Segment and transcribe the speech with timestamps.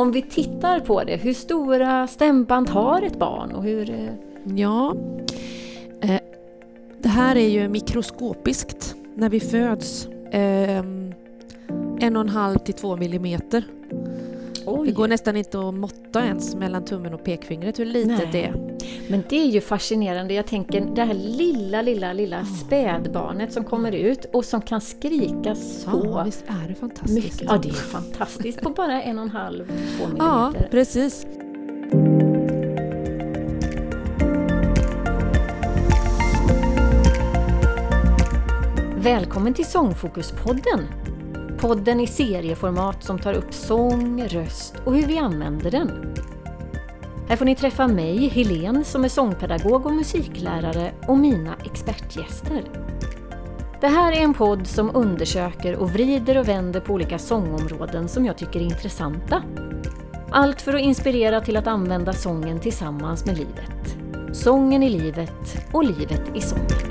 [0.00, 3.90] Om vi tittar på det, hur stora stämband har ett barn och hur...
[3.90, 4.14] Eh,
[4.56, 4.96] ja,
[6.00, 6.20] eh,
[6.98, 10.06] det här är ju mikroskopiskt när vi föds.
[10.06, 10.78] Eh,
[12.00, 13.64] en och en halv till två millimeter.
[14.64, 14.92] Det Oj.
[14.92, 18.28] går nästan inte att måtta ens mellan tummen och pekfingret hur litet Nej.
[18.32, 18.76] det är.
[19.08, 20.34] Men det är ju fascinerande.
[20.34, 25.54] Jag tänker det här lilla, lilla, lilla spädbarnet som kommer ut och som kan skrika
[25.54, 27.24] så Ja, visst är det fantastiskt.
[27.24, 27.42] mycket.
[27.42, 30.68] Ja, det är fantastiskt på bara en och en halv, två Ja, millimeter.
[30.70, 31.26] precis.
[38.96, 40.86] Välkommen till Sångfokuspodden!
[41.60, 46.14] Podden i serieformat som tar upp sång, röst och hur vi använder den.
[47.28, 52.64] Här får ni träffa mig, Helene, som är sångpedagog och musiklärare och mina expertgäster.
[53.80, 58.26] Det här är en podd som undersöker och vrider och vänder på olika sångområden som
[58.26, 59.42] jag tycker är intressanta.
[60.30, 63.96] Allt för att inspirera till att använda sången tillsammans med livet.
[64.32, 66.89] Sången i livet och livet i sången.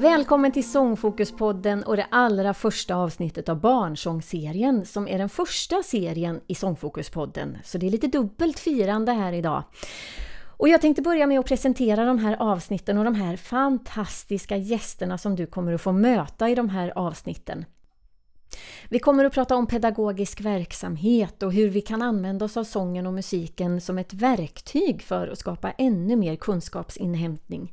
[0.00, 6.40] Välkommen till Sångfokuspodden och det allra första avsnittet av Barnsångsserien som är den första serien
[6.46, 7.58] i Sångfokuspodden.
[7.64, 9.62] Så det är lite dubbelt firande här idag.
[10.56, 15.18] Och jag tänkte börja med att presentera de här avsnitten och de här fantastiska gästerna
[15.18, 17.64] som du kommer att få möta i de här avsnitten.
[18.88, 23.06] Vi kommer att prata om pedagogisk verksamhet och hur vi kan använda oss av sången
[23.06, 27.72] och musiken som ett verktyg för att skapa ännu mer kunskapsinhämtning.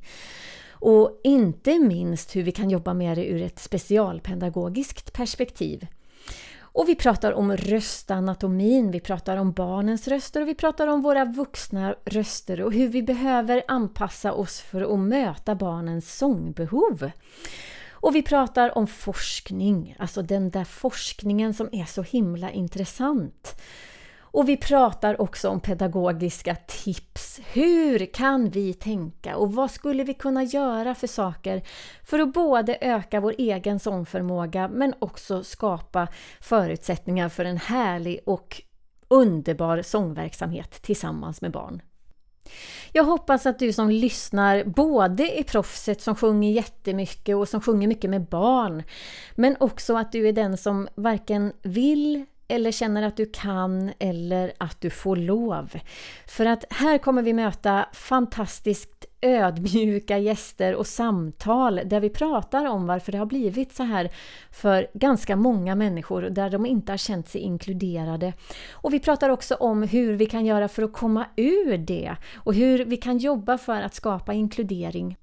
[0.80, 5.88] Och inte minst hur vi kan jobba med det ur ett specialpedagogiskt perspektiv.
[6.78, 11.26] Och vi pratar om röstanatomin, vi pratar om barnens röster och vi pratar om våra
[11.26, 17.12] vuxna röster och hur vi behöver anpassa oss för att möta barnens sångbehov.
[17.92, 23.62] Och vi pratar om forskning, alltså den där forskningen som är så himla intressant.
[24.32, 27.40] Och vi pratar också om pedagogiska tips.
[27.54, 31.62] Hur kan vi tänka och vad skulle vi kunna göra för saker
[32.04, 36.08] för att både öka vår egen sångförmåga men också skapa
[36.42, 38.62] förutsättningar för en härlig och
[39.08, 41.82] underbar sångverksamhet tillsammans med barn.
[42.92, 47.88] Jag hoppas att du som lyssnar både är proffset som sjunger jättemycket och som sjunger
[47.88, 48.84] mycket med barn
[49.36, 54.54] men också att du är den som varken vill eller känner att du kan eller
[54.58, 55.80] att du får lov.
[56.28, 62.88] För att här kommer vi möta fantastiskt ödmjuka gäster och samtal där vi pratar om
[62.88, 64.10] varför det har blivit så här
[64.52, 68.34] för ganska många människor där de inte har känt sig inkluderade.
[68.72, 72.54] Och vi pratar också om hur vi kan göra för att komma ur det och
[72.54, 75.18] hur vi kan jobba för att skapa inkludering.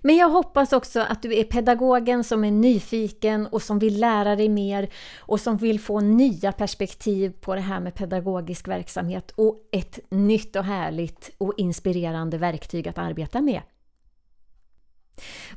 [0.00, 4.36] Men jag hoppas också att du är pedagogen som är nyfiken och som vill lära
[4.36, 9.68] dig mer och som vill få nya perspektiv på det här med pedagogisk verksamhet och
[9.72, 13.60] ett nytt och härligt och inspirerande verktyg att arbeta med.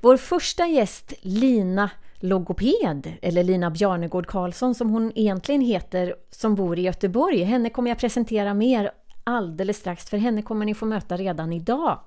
[0.01, 1.89] Vår första gäst Lina
[2.19, 7.44] logoped, eller Lina Bjarnegård Karlsson som hon egentligen heter, som bor i Göteborg.
[7.44, 8.91] Henne kommer jag presentera mer
[9.23, 12.00] alldeles strax, för henne kommer ni få möta redan idag.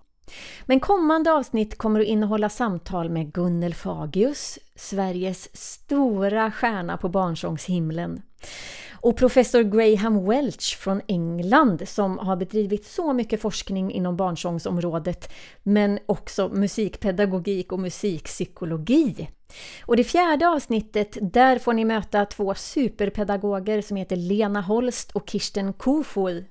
[0.66, 8.22] Men kommande avsnitt kommer att innehålla samtal med Gunnel Fagius, Sveriges stora stjärna på barnsångshimlen.
[9.02, 15.32] Och professor Graham Welch från England som har bedrivit så mycket forskning inom barnsångsområdet
[15.62, 19.28] men också musikpedagogik och musikpsykologi.
[19.86, 25.30] Och det fjärde avsnittet, där får ni möta två superpedagoger som heter Lena Holst och
[25.30, 26.44] Kirsten Kofod.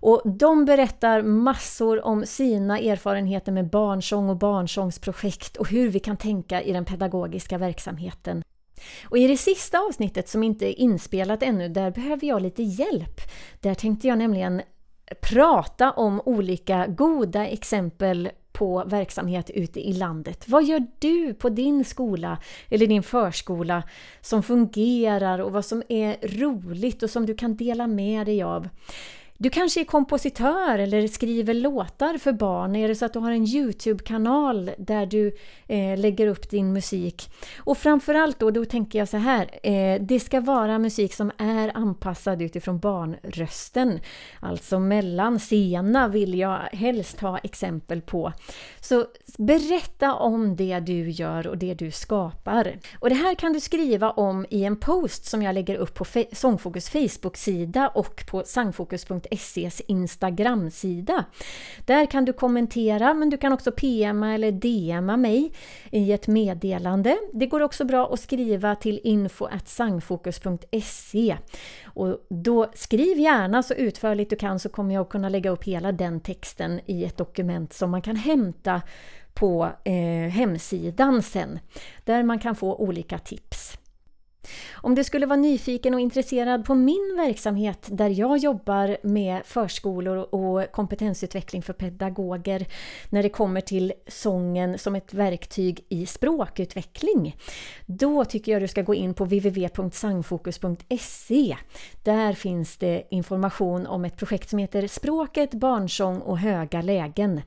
[0.00, 6.16] Och de berättar massor om sina erfarenheter med barnsång och barnsångsprojekt och hur vi kan
[6.16, 8.42] tänka i den pedagogiska verksamheten.
[9.08, 13.20] Och i det sista avsnittet som inte är inspelat ännu, där behöver jag lite hjälp.
[13.60, 14.62] Där tänkte jag nämligen
[15.20, 20.48] prata om olika goda exempel på verksamhet ute i landet.
[20.48, 22.38] Vad gör du på din skola
[22.68, 23.82] eller din förskola
[24.20, 28.68] som fungerar och vad som är roligt och som du kan dela med dig av?
[29.38, 32.76] Du kanske är kompositör eller skriver låtar för barn.
[32.76, 35.36] Är det så att du har en Youtube-kanal där du
[35.66, 37.30] eh, lägger upp din musik?
[37.58, 39.50] Och framförallt då, då tänker jag så här.
[39.62, 44.00] Eh, det ska vara musik som är anpassad utifrån barnrösten.
[44.40, 48.32] Alltså mellan sena vill jag helst ha exempel på.
[48.80, 49.06] Så
[49.38, 52.78] berätta om det du gör och det du skapar.
[52.98, 56.04] Och det här kan du skriva om i en post som jag lägger upp på
[56.04, 61.24] Fe- Sångfokus Facebook-sida och på sangfokus.se SEs Instagram-sida.
[61.84, 65.52] Där kan du kommentera men du kan också PMa eller DMa mig
[65.90, 67.16] i ett meddelande.
[67.32, 71.36] Det går också bra att skriva till info.sangfokus.se
[71.84, 75.64] och då skriv gärna så utförligt du kan så kommer jag att kunna lägga upp
[75.64, 78.82] hela den texten i ett dokument som man kan hämta
[79.34, 81.58] på eh, hemsidan sen,
[82.04, 83.78] där man kan få olika tips.
[84.72, 90.34] Om du skulle vara nyfiken och intresserad på min verksamhet där jag jobbar med förskolor
[90.34, 92.66] och kompetensutveckling för pedagoger
[93.10, 97.36] när det kommer till sången som ett verktyg i språkutveckling.
[97.86, 101.56] Då tycker jag du ska gå in på www.sangfokus.se.
[102.02, 107.40] Där finns det information om ett projekt som heter Språket, barnsång och höga lägen.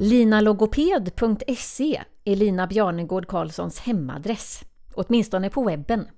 [0.00, 4.60] Linalogoped.se är Lina Bjarnegård Karlssons hemadress,
[4.94, 6.08] åtminstone på webben.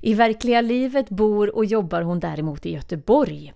[0.00, 3.52] I verkliga livet bor och jobbar hon däremot i Göteborg.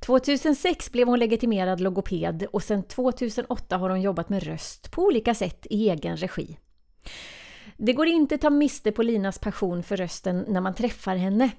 [0.00, 5.34] 2006 blev hon legitimerad logoped och sedan 2008 har hon jobbat med röst på olika
[5.34, 6.58] sätt i egen regi.
[7.76, 11.50] Det går inte att ta miste på Linas passion för rösten när man träffar henne.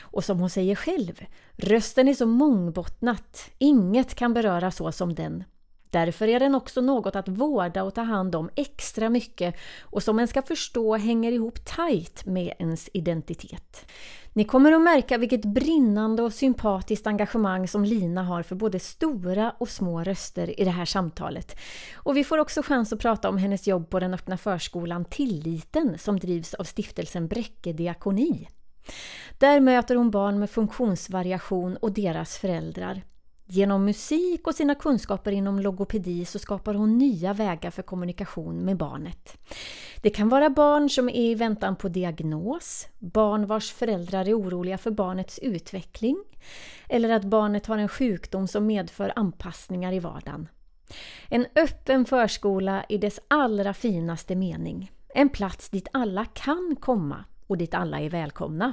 [0.00, 1.24] Och som hon säger själv,
[1.56, 5.44] rösten är så mångbottnat, inget kan beröra så som den.
[5.90, 10.18] Därför är den också något att vårda och ta hand om extra mycket och som
[10.18, 13.86] en ska förstå hänger ihop tajt med ens identitet.
[14.32, 19.54] Ni kommer att märka vilket brinnande och sympatiskt engagemang som Lina har för både stora
[19.58, 21.58] och små röster i det här samtalet.
[21.94, 25.98] Och vi får också chans att prata om hennes jobb på den öppna förskolan Tilliten
[25.98, 28.48] som drivs av stiftelsen Bräcke Diakoni.
[29.38, 33.02] Där möter hon barn med funktionsvariation och deras föräldrar.
[33.50, 38.76] Genom musik och sina kunskaper inom logopedi så skapar hon nya vägar för kommunikation med
[38.76, 39.38] barnet.
[40.02, 44.78] Det kan vara barn som är i väntan på diagnos, barn vars föräldrar är oroliga
[44.78, 46.16] för barnets utveckling
[46.88, 50.48] eller att barnet har en sjukdom som medför anpassningar i vardagen.
[51.28, 54.92] En öppen förskola i dess allra finaste mening.
[55.14, 58.72] En plats dit alla kan komma och dit alla är välkomna.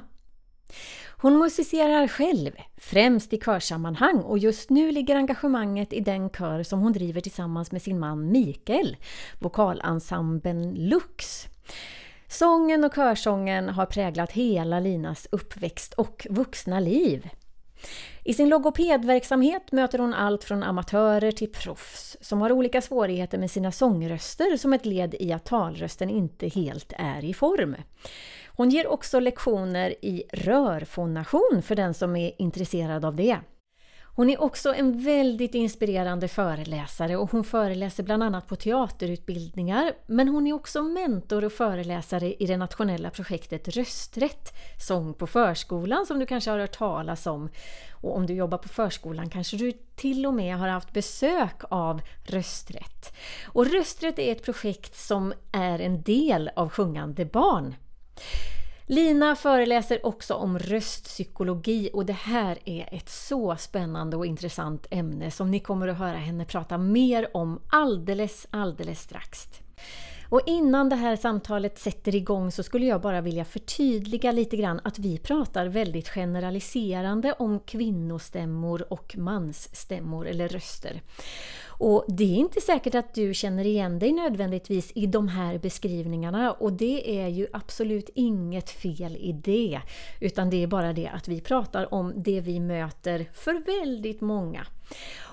[1.17, 6.79] Hon musicerar själv, främst i körsammanhang och just nu ligger engagemanget i den kör som
[6.79, 8.97] hon driver tillsammans med sin man Mikael,
[9.39, 11.47] vokalensemblen Lux.
[12.27, 17.29] Sången och körsången har präglat hela Linas uppväxt och vuxna liv.
[18.23, 23.51] I sin logopedverksamhet möter hon allt från amatörer till proffs som har olika svårigheter med
[23.51, 27.75] sina sångröster som ett led i att talrösten inte helt är i form.
[28.57, 33.39] Hon ger också lektioner i rörfonation för den som är intresserad av det.
[34.15, 40.27] Hon är också en väldigt inspirerande föreläsare och hon föreläser bland annat på teaterutbildningar men
[40.27, 44.53] hon är också mentor och föreläsare i det nationella projektet Rösträtt,
[44.87, 47.49] sång på förskolan som du kanske har hört talas om.
[47.91, 52.01] Och om du jobbar på förskolan kanske du till och med har haft besök av
[52.23, 53.15] Rösträtt.
[53.47, 57.75] Och Rösträtt är ett projekt som är en del av Sjungande barn
[58.87, 65.31] Lina föreläser också om röstpsykologi och det här är ett så spännande och intressant ämne
[65.31, 69.49] som ni kommer att höra henne prata mer om alldeles, alldeles strax.
[70.29, 74.79] Och innan det här samtalet sätter igång så skulle jag bara vilja förtydliga lite grann
[74.83, 81.01] att vi pratar väldigt generaliserande om kvinnostämmor och mansstämmor eller röster.
[81.77, 86.51] Och det är inte säkert att du känner igen dig nödvändigtvis i de här beskrivningarna
[86.51, 89.81] och det är ju absolut inget fel i det.
[90.19, 94.67] Utan det är bara det att vi pratar om det vi möter för väldigt många.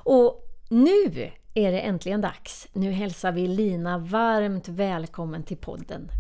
[0.05, 0.42] Och
[0.73, 2.69] nu är det äntligen dags.
[2.73, 6.11] Nu hälsar vi Lina varmt välkommen till podden.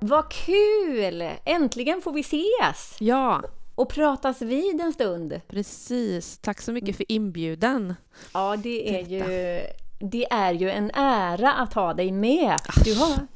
[0.00, 1.30] Vad kul!
[1.44, 2.96] Äntligen får vi ses!
[3.00, 3.42] Ja,
[3.74, 5.40] och pratas vid en stund.
[5.48, 6.38] Precis.
[6.38, 7.94] Tack så mycket för inbjudan.
[8.34, 9.60] Ja, det är ju
[9.98, 12.56] det är ju en ära att ha dig med.
[12.84, 13.26] Du har,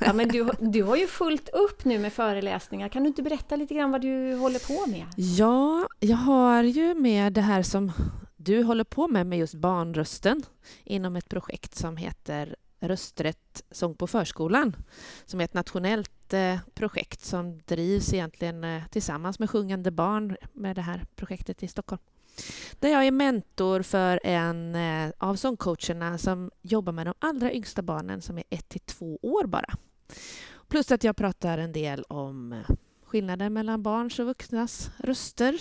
[0.00, 2.88] ja, men du, du har ju fullt upp nu med föreläsningar.
[2.88, 5.06] Kan du inte berätta lite grann vad du håller på med?
[5.16, 7.92] Ja, jag har ju med det här som
[8.36, 10.42] du håller på med, med just barnrösten
[10.84, 14.76] inom ett projekt som heter Rösträtt sång på förskolan
[15.24, 20.76] som är ett nationellt eh, projekt som drivs egentligen eh, tillsammans med Sjungande barn med
[20.76, 22.02] det här projektet i Stockholm.
[22.78, 27.82] Där jag är mentor för en eh, av sångcoacherna som jobbar med de allra yngsta
[27.82, 29.74] barnen som är ett till två år bara.
[30.68, 32.62] Plus att jag pratar en del om
[33.04, 35.56] skillnader mellan barns och vuxnas röster,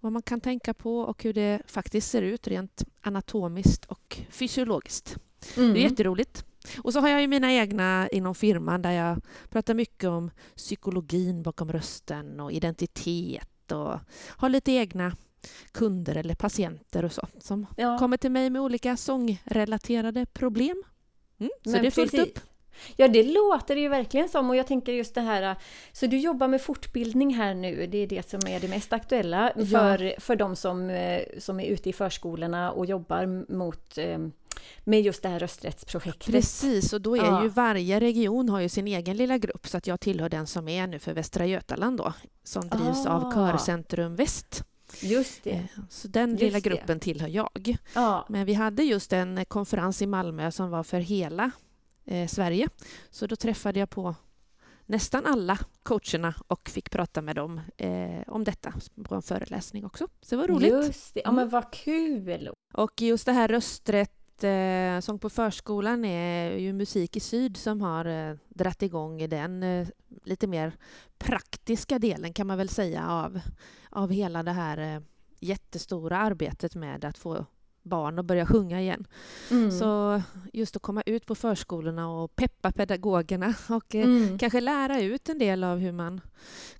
[0.00, 5.16] vad man kan tänka på och hur det faktiskt ser ut rent anatomiskt och fysiologiskt.
[5.56, 5.74] Mm.
[5.74, 6.44] Det är jätteroligt.
[6.82, 11.42] Och så har jag ju mina egna inom firman där jag pratar mycket om psykologin
[11.42, 15.12] bakom rösten och identitet och har lite egna
[15.72, 17.98] kunder eller patienter och så som ja.
[17.98, 20.82] kommer till mig med olika sångrelaterade problem.
[21.38, 22.28] Mm, så Men det är fullt precis.
[22.28, 22.40] upp.
[22.96, 25.56] Ja, det låter det ju verkligen som och jag tänker just det här,
[25.92, 29.52] så du jobbar med fortbildning här nu, det är det som är det mest aktuella
[29.70, 30.12] för, ja.
[30.18, 34.18] för de som, eh, som är ute i förskolorna och jobbar mot eh,
[34.84, 36.26] med just det här rösträttsprojektet.
[36.26, 37.42] Precis, och då är ja.
[37.42, 40.68] ju varje region har ju sin egen lilla grupp så att jag tillhör den som
[40.68, 42.12] är nu för Västra Götaland då,
[42.44, 43.10] som drivs ah.
[43.10, 44.64] av Körcentrum Väst.
[45.02, 45.50] Just det.
[45.50, 47.04] Eh, så den just lilla gruppen det.
[47.04, 47.76] tillhör jag.
[47.94, 48.26] Ja.
[48.28, 51.50] Men vi hade just en konferens i Malmö som var för hela
[52.04, 52.68] eh, Sverige.
[53.10, 54.14] Så då träffade jag på
[54.86, 60.08] nästan alla coacherna och fick prata med dem eh, om detta på en föreläsning också.
[60.22, 60.70] Så det var roligt.
[60.72, 62.50] Just det, ja men vad kul!
[62.72, 67.80] Och just det här rösträtt, eh, Sång på förskolan är ju Musik i Syd som
[67.80, 69.88] har eh, dratt igång den eh,
[70.24, 70.72] lite mer
[71.18, 73.40] praktiska delen kan man väl säga av,
[73.90, 75.02] av hela det här eh,
[75.40, 77.46] jättestora arbetet med att få
[77.82, 79.06] barn att börja sjunga igen.
[79.50, 79.70] Mm.
[79.70, 84.38] Så just att komma ut på förskolorna och peppa pedagogerna och eh, mm.
[84.38, 86.20] kanske lära ut en del av hur man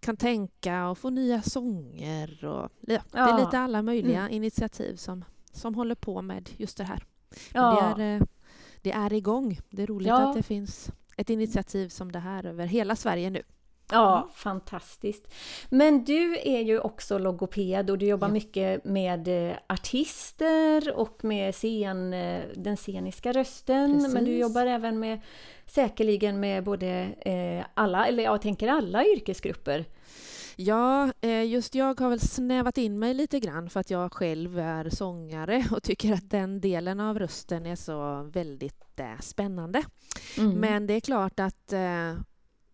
[0.00, 2.44] kan tänka och få nya sånger.
[2.44, 3.00] Och, ja.
[3.10, 4.32] Det är lite alla möjliga mm.
[4.32, 7.04] initiativ som, som håller på med just det här.
[7.52, 7.94] Ja.
[7.96, 8.22] Det, är, eh,
[8.82, 9.60] det är igång.
[9.70, 10.28] Det är roligt ja.
[10.28, 13.42] att det finns ett initiativ som det här över hela Sverige nu.
[13.90, 14.28] Ja, mm.
[14.34, 15.34] fantastiskt.
[15.68, 18.32] Men du är ju också logoped och du jobbar ja.
[18.32, 23.94] mycket med eh, artister och med scen, eh, den sceniska rösten.
[23.94, 24.14] Precis.
[24.14, 25.20] Men du jobbar även med
[25.66, 26.88] säkerligen med både
[27.20, 29.84] eh, alla, eller jag tänker alla yrkesgrupper.
[30.56, 31.12] Ja,
[31.46, 35.64] just jag har väl snävat in mig lite grann för att jag själv är sångare
[35.70, 39.82] och tycker att den delen av rösten är så väldigt spännande.
[40.38, 40.60] Mm.
[40.60, 41.72] Men det är klart att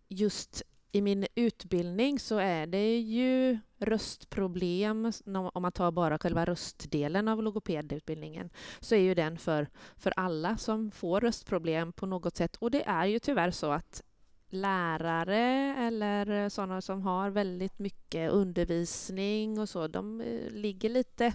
[0.09, 5.11] just i min utbildning så är det ju röstproblem,
[5.53, 9.67] om man tar bara själva röstdelen av logopedutbildningen, så är ju den för,
[9.97, 12.55] för alla som får röstproblem på något sätt.
[12.55, 14.03] Och det är ju tyvärr så att
[14.49, 21.33] lärare eller sådana som har väldigt mycket undervisning och så, de eh, ligger lite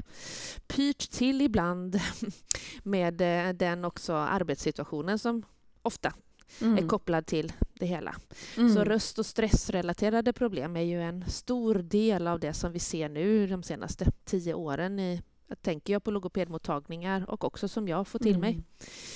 [0.66, 2.00] pyrt till ibland
[2.82, 5.42] med eh, den också arbetssituationen som
[5.82, 6.12] ofta
[6.60, 6.84] mm.
[6.84, 8.16] är kopplad till det hela.
[8.56, 8.74] Mm.
[8.74, 13.08] Så röst och stressrelaterade problem är ju en stor del av det som vi ser
[13.08, 15.22] nu de senaste tio åren i
[15.62, 18.60] tänker jag på logopedmottagningar och också som jag får till mig.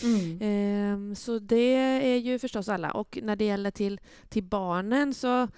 [0.02, 0.38] Mm.
[0.40, 1.75] Ehm, så det
[2.14, 2.90] är ju förstås alla.
[2.90, 5.49] Och när det gäller till, till barnen så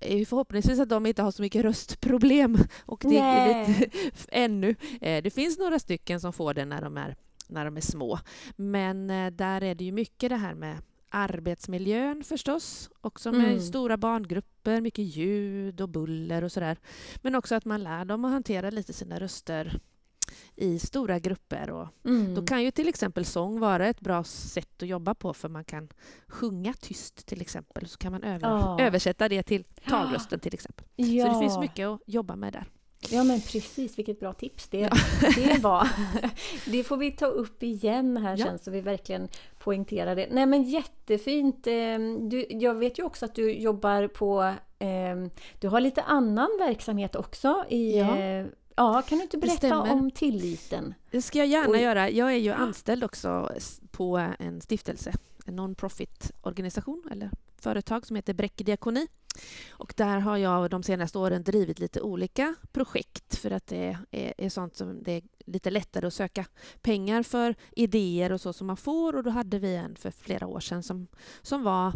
[0.00, 3.90] är förhoppningsvis att de inte har så mycket röstproblem och det är lite,
[4.28, 4.74] ännu.
[5.00, 7.16] Eh, det finns några stycken som får det när de är
[7.48, 8.18] när de är små.
[8.56, 10.76] Men eh, där är det ju mycket det här med
[11.10, 13.60] arbetsmiljön förstås, också med mm.
[13.60, 16.78] stora barngrupper, mycket ljud och buller och sådär.
[17.16, 19.80] Men också att man lär dem att hantera lite sina röster
[20.56, 21.70] i stora grupper.
[21.70, 22.34] Och mm.
[22.34, 25.64] Då kan ju till exempel sång vara ett bra sätt att jobba på för man
[25.64, 25.88] kan
[26.26, 27.88] sjunga tyst till exempel.
[27.88, 28.76] Så kan man över, oh.
[28.80, 30.86] översätta det till talrösten till exempel.
[30.96, 31.26] Ja.
[31.26, 32.66] Så det finns mycket att jobba med där.
[33.10, 34.90] Ja men precis, vilket bra tips det, ja.
[35.34, 35.88] det var.
[36.66, 38.46] Det får vi ta upp igen här ja.
[38.46, 39.28] sen så vi verkligen
[39.58, 40.28] poängterar det.
[40.30, 41.66] Nej men jättefint!
[41.66, 44.54] Ehm, du, jag vet ju också att du jobbar på...
[44.78, 47.98] Ehm, du har lite annan verksamhet också i...
[47.98, 48.18] Ja.
[48.18, 50.94] Eh, ja kan du inte berätta om tilliten?
[51.10, 52.10] Det ska jag gärna Och, göra.
[52.10, 53.52] Jag är ju anställd också
[53.90, 55.12] på en stiftelse,
[55.46, 59.06] en non-profit organisation eller företag som heter Bräcke Diakoni.
[59.70, 64.34] Och där har jag de senaste åren drivit lite olika projekt för att det är,
[64.38, 66.44] är, sånt som det är lite lättare att söka
[66.82, 69.16] pengar för idéer och så som man får.
[69.16, 71.06] Och då hade vi en för flera år sedan som,
[71.42, 71.92] som var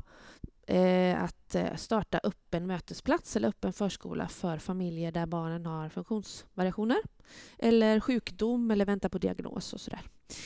[0.67, 6.99] eh, att eh, starta öppen mötesplats eller öppen förskola för familjer där barnen har funktionsvariationer
[7.59, 10.01] eller sjukdom eller väntar på diagnos och sådär.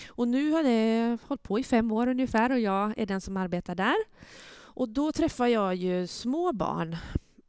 [0.09, 3.37] Och nu har det hållit på i fem år ungefär och jag är den som
[3.37, 3.97] arbetar där.
[4.77, 6.97] Och då träffar jag ju små barn,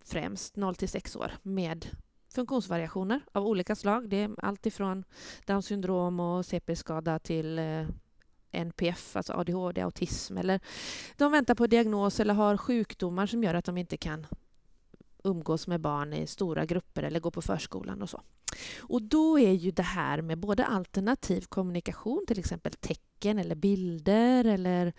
[0.04, 1.88] främst 0 till 6 år, med
[2.30, 4.10] funktionsvariationer av olika slag.
[4.10, 5.04] Det är allt ifrån
[5.46, 7.88] Downs syndrom och CP-skada till eh,
[8.52, 10.38] NPF, alltså ADHD, autism.
[10.38, 10.60] Eller
[11.18, 14.28] de väntar på diagnos eller har sjukdomar som gör att de inte kan
[15.24, 18.22] umgås med barn i stora grupper eller gå på förskolan och så.
[18.80, 24.46] Och då är ju det här med både alternativ kommunikation, till exempel tecken eller bilder
[24.46, 24.94] eller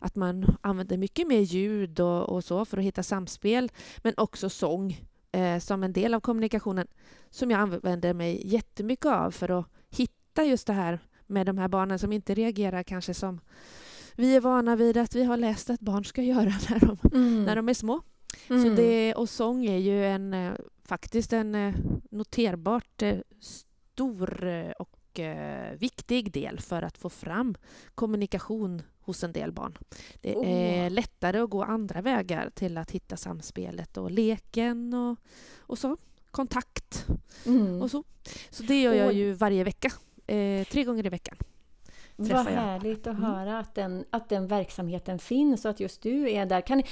[0.00, 4.50] att man använder mycket mer ljud och, och så för att hitta samspel, men också
[4.50, 6.86] sång eh, som en del av kommunikationen
[7.30, 11.68] som jag använder mig jättemycket av för att hitta just det här med de här
[11.68, 13.40] barnen som inte reagerar kanske som
[14.14, 17.44] vi är vana vid att vi har läst att barn ska göra när de, Mm.
[17.44, 18.02] när de är små.
[18.50, 18.62] Mm.
[18.62, 20.52] Så det, och sång är ju en, eh,
[20.84, 21.74] faktiskt en eh,
[22.10, 24.44] noterbart eh, stor
[24.78, 24.94] och
[25.76, 27.54] viktig del för att få fram
[27.94, 29.78] kommunikation hos en del barn.
[30.20, 30.48] Det Oh.
[30.48, 35.18] är lättare att gå andra vägar till att hitta samspelet och leken och,
[35.58, 35.96] och så.
[36.30, 37.06] Kontakt
[37.46, 37.82] Mm.
[37.82, 38.04] och så.
[38.50, 39.92] Så det gör jag ju varje vecka.
[40.26, 41.36] Eh, tre gånger i veckan.
[42.16, 42.44] Vad jag.
[42.44, 43.22] härligt att Mm.
[43.22, 46.60] höra att den, att den verksamheten finns och att just du är där.
[46.60, 46.82] Kan,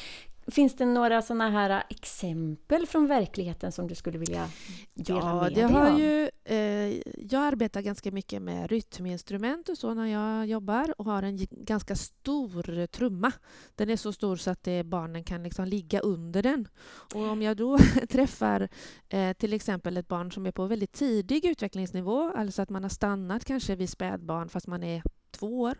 [0.49, 4.49] finns det några sådana här exempel från verkligheten som du skulle vilja
[4.95, 6.01] dela Ja, med dig har av?
[6.01, 7.01] ju, eh,
[7.31, 11.97] jag arbetar ganska mycket med rytminstrument och så när jag jobbar och har en ganska
[11.97, 13.33] stor trumma.
[13.75, 16.69] Den är så stor så att det, barnen kan liksom ligga under den.
[17.15, 18.69] Och om jag då träffar
[19.09, 22.91] eh, till exempel ett barn som är på väldigt tidig utvecklingsnivå, alltså att man har
[22.91, 25.75] stannat kanske vid spädbarn fast man är två år,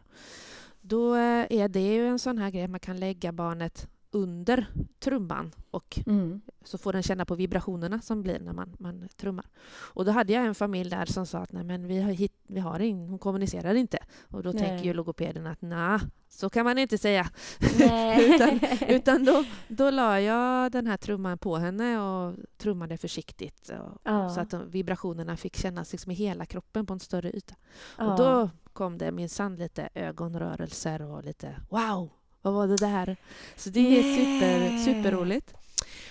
[0.81, 4.67] då eh, är det ju en sån här grej att man kan lägga barnet under
[4.99, 6.41] trumman och Mm.
[6.65, 9.47] så får den känna på vibrationerna som blir när man, man trummar.
[9.95, 12.33] Och då hade jag en familj där som sa att nej men vi har, hit,
[12.47, 13.99] vi har in, hon kommunicerar inte.
[14.31, 14.63] Och då Nej.
[14.63, 15.99] tänker ju logopeden att nej,
[16.29, 17.31] så kan man inte säga.
[17.79, 18.35] Nej.
[18.35, 23.69] utan utan då, då la jag den här trumman på henne och trummade försiktigt.
[23.69, 24.31] Och, Ja.
[24.31, 27.55] Så att de, vibrationerna fick kännas liksom i hela kroppen på en större yta.
[27.99, 28.11] Ja.
[28.13, 32.11] Och då kom det minsann lite ögonrörelser och lite wow,
[32.47, 33.17] vad var det där?
[33.57, 35.55] Så det är super, superroligt.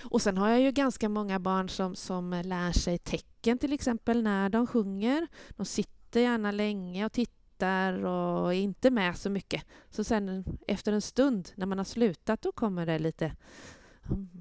[0.02, 4.22] Och sen har jag ju ganska många barn som, som lär sig tecken till exempel
[4.22, 5.26] när de sjunger.
[5.50, 9.62] De sitter gärna länge och tittar och är inte med så mycket.
[9.90, 13.32] Så sen efter en stund när man har slutat då kommer det lite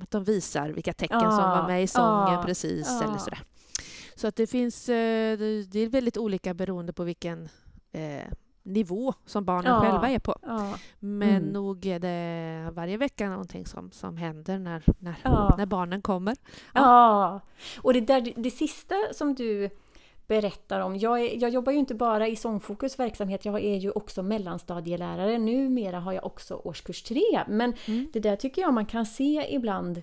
[0.01, 3.03] att de visar vilka tecken som Ja, var med i sången ja, precis ja.
[3.03, 3.43] eller sådär.
[4.15, 5.37] Så att det finns, eh,
[5.67, 7.49] det är väldigt olika beroende på vilken
[7.91, 8.31] eh,
[8.65, 9.81] nivå som barnen Ja.
[9.81, 10.35] själva är på.
[10.41, 10.77] Ja.
[10.99, 11.43] Men Mm.
[11.43, 15.55] nog är det varje vecka någonting som, som händer när, när, Ja.
[15.57, 16.35] när barnen kommer.
[16.73, 17.39] Ja,
[17.81, 19.69] och det, där, det sista som du
[20.27, 20.97] berättar om.
[20.97, 25.37] Jag, är, jag jobbar ju inte bara i Sångfokus verksamhet, jag är ju också mellanstadielärare.
[25.37, 27.21] Numera har jag också årskurs 3.
[27.47, 28.07] Men Mm.
[28.13, 30.01] det där tycker jag man kan se ibland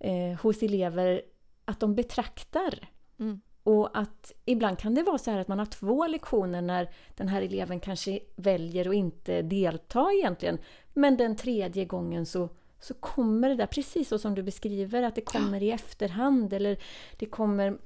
[0.00, 1.22] eh, hos elever
[1.64, 2.88] att de betraktar.
[3.20, 3.40] Mm.
[3.68, 7.28] Och att ibland kan det vara så här att man har två lektioner när den
[7.28, 10.58] här eleven kanske väljer att inte delta egentligen.
[10.94, 12.48] Men den tredje gången så,
[12.80, 16.78] så kommer det där, precis så som du beskriver, att det kommer i efterhand eller
[17.18, 17.78] det kommer...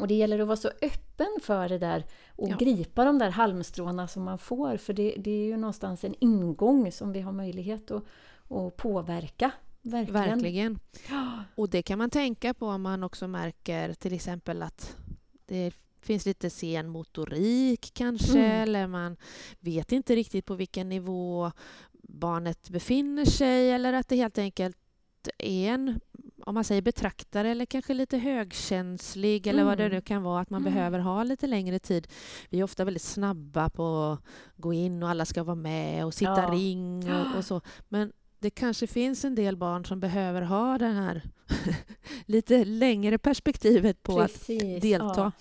[0.00, 2.04] Och det gäller att vara så öppen för det där
[2.36, 2.56] och Ja.
[2.56, 6.92] gripa de där halmstråna som man får för det, det är ju någonstans en ingång
[6.92, 8.04] som vi har möjlighet att,
[8.48, 9.50] att påverka.
[9.86, 10.28] Verkligen.
[10.28, 10.78] Verkligen.
[11.54, 14.96] Och det kan man tänka på om man också märker till exempel att
[15.46, 15.72] det
[16.02, 18.62] finns lite sen motorik kanske, Mm.
[18.62, 19.16] eller man
[19.60, 21.52] vet inte riktigt på vilken nivå
[22.02, 24.76] barnet befinner sig, eller att det helt enkelt
[25.38, 26.00] är en,
[26.44, 29.94] om man säger betraktare, eller kanske lite högkänslig, eller vad det Mm.
[29.94, 30.72] nu kan vara, att man Mm.
[30.74, 32.08] behöver ha lite längre tid.
[32.50, 34.20] Vi är ofta väldigt snabba på att
[34.56, 36.50] gå in och alla ska vara med och sitta Ja.
[36.52, 37.60] ring och, och så.
[37.88, 38.12] Men
[38.46, 41.22] det kanske finns en del barn som behöver ha det här
[42.26, 45.32] lite längre perspektivet på att Precis, delta.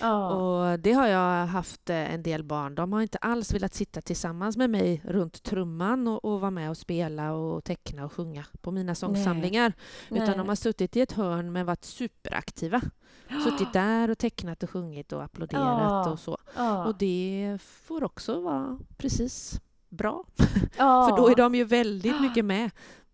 [0.00, 0.30] Ja.
[0.30, 2.74] Och det har jag haft eh, en del barn.
[2.74, 6.70] De har inte alls velat sitta tillsammans med mig runt trumman och, och vara med
[6.70, 9.72] och spela och teckna och sjunga på mina sångsamlingar.
[10.10, 10.36] Utan Nej.
[10.36, 12.80] de har suttit i ett hörn men varit superaktiva.
[13.44, 16.10] Suttit där och tecknat och sjungit och applåderat Ja.
[16.10, 16.38] och så.
[16.86, 19.60] Och det får också vara precis
[19.94, 20.24] bra.
[20.78, 21.08] ja.
[21.08, 22.70] För då är de ju väldigt mycket med.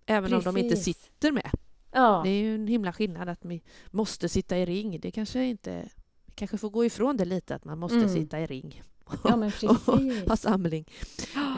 [0.07, 0.97] Även om de inte Precis.
[0.99, 1.51] sitter med.
[1.93, 2.21] Ja.
[2.25, 5.01] Det är ju en himla skillnad att vi måste sitta i ring.
[5.01, 5.89] Det kanske inte...
[6.27, 8.09] Vi kanske får gå ifrån det lite, att man måste Mm.
[8.09, 8.83] sitta i ring.
[9.25, 10.29] ja, men precis.
[10.29, 10.85] ha samling.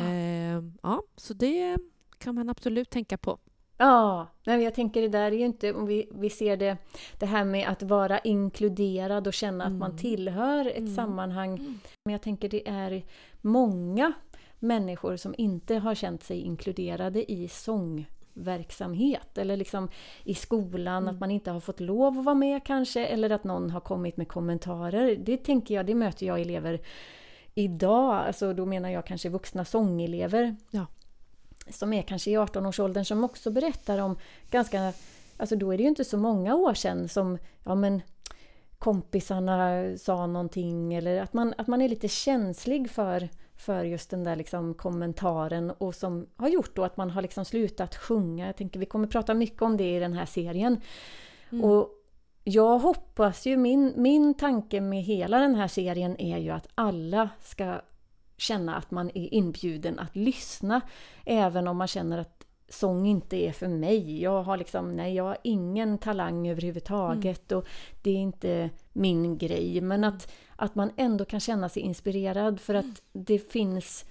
[0.02, 1.76] Eh, ja, så det
[2.18, 3.38] kan man absolut tänka på.
[3.78, 6.76] Ja, nej, men jag tänker det där är ju inte, om vi, vi ser det,
[7.18, 9.98] det här med att vara inkluderad och känna att man Mm.
[9.98, 10.94] tillhör ett Mm.
[10.94, 11.58] sammanhang.
[11.58, 11.78] Mm.
[12.04, 13.04] Men jag tänker det är
[13.40, 14.12] många
[14.62, 19.88] människor som inte har känt sig inkluderade i sångverksamhet eller liksom
[20.24, 21.14] i skolan, Mm.
[21.14, 24.16] att man inte har fått lov att vara med kanske eller att någon har kommit
[24.16, 25.16] med kommentarer.
[25.16, 26.80] Det tänker jag, det möter jag elever
[27.54, 30.86] idag, alltså då menar jag kanske vuxna sångelever Ja.
[31.70, 34.16] som är kanske i 18-årsåldern som också berättar om
[34.50, 34.92] ganska,
[35.36, 38.02] alltså då är det ju inte så många år sedan som, ja men
[38.78, 43.28] kompisarna sa någonting eller att man, att man är lite känslig för,
[43.62, 47.44] för just den där liksom kommentaren och som har gjort då att man har liksom
[47.44, 48.46] slutat sjunga.
[48.46, 50.80] Jag tänker vi kommer prata mycket om det i den här serien.
[51.52, 51.64] Mm.
[51.64, 51.88] Och
[52.44, 57.28] jag hoppas ju, min, min tanke med hela den här serien är ju att alla
[57.40, 57.80] ska
[58.36, 60.80] känna att man är inbjuden att lyssna.
[61.24, 64.22] Även om man känner att sång inte är för mig.
[64.22, 67.58] Jag har liksom, nej jag har ingen talang överhuvudtaget mm.
[67.58, 67.68] och
[68.02, 69.80] det är inte min grej.
[69.80, 72.96] Men att, att man ändå kan känna sig inspirerad för att mm.
[73.12, 74.04] det finns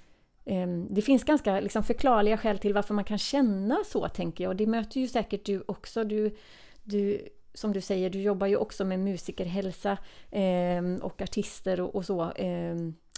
[0.46, 4.50] Ehm, det finns ganska liksom förklarliga skäl till varför man kan känna så, tänker jag.
[4.50, 6.04] Och det möter ju säkert du också.
[6.04, 6.36] Du,
[6.84, 9.98] du, som du säger, du jobbar ju också med musikerhälsa
[10.32, 12.76] eh, och artister och, och så eh,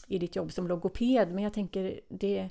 [0.07, 1.31] i ditt jobb som logoped.
[1.31, 2.49] Men jag tänker, det,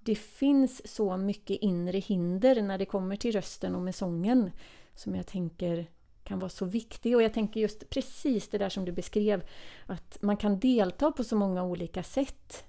[0.00, 4.50] det finns så mycket inre hinder när det kommer till rösten och med sången
[4.94, 5.86] som jag tänker
[6.30, 7.16] kan vara så viktig.
[7.16, 9.42] Och jag tänker just precis det där som du beskrev,
[9.86, 12.64] att man kan delta på så många olika sätt.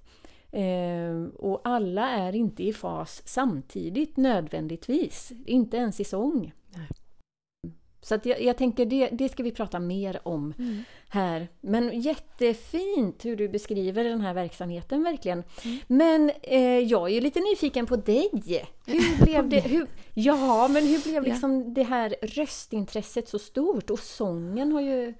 [0.50, 6.52] Eh, och alla är inte i fas samtidigt nödvändigtvis, inte ens i sång.
[6.68, 6.88] Nej.
[8.02, 10.84] Så att jag, jag, tänker det, det ska vi prata mer om mm.
[11.08, 11.48] här.
[11.60, 15.42] Men jättefint hur du beskriver den här verksamheten verkligen.
[15.64, 15.78] Mm.
[15.86, 18.30] Men eh, jag är ju lite nyfiken på dig.
[18.86, 19.60] Hur blev det?
[19.60, 21.70] Hur, ja, men hur blev liksom ja.
[21.70, 23.90] det här röstintresset så stort?
[23.90, 25.14] Och sången har ju...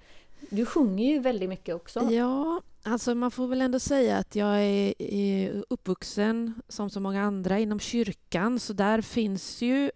[0.51, 2.09] Du sjunger ju väldigt mycket också.
[2.11, 7.59] Ja, Alltså man får väl ändå säga att jag är, uppvuxen som så många andra
[7.59, 9.91] inom kyrkan så där finns ju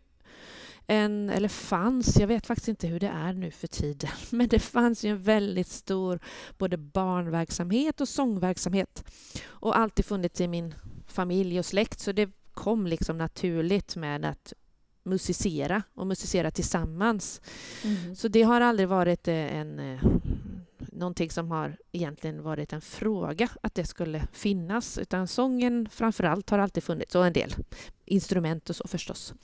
[0.86, 4.58] en, eller fanns, jag vet faktiskt inte hur det är nu för tiden, men det
[4.58, 6.18] fanns ju en väldigt stor
[6.58, 9.04] både barnverksamhet och sångverksamhet
[9.46, 10.74] och alltid funnits i min
[11.06, 14.52] familj och släkt så det kom liksom naturligt med att
[15.02, 17.40] musicera och musicera tillsammans.
[17.84, 18.16] Mm.
[18.16, 20.00] Så det har aldrig varit eh, en eh,
[20.96, 26.50] någonting som har egentligen varit en fråga att det skulle finnas, utan sången framför allt
[26.50, 27.54] har alltid funnits, och en del
[28.04, 29.34] instrument och så förstås.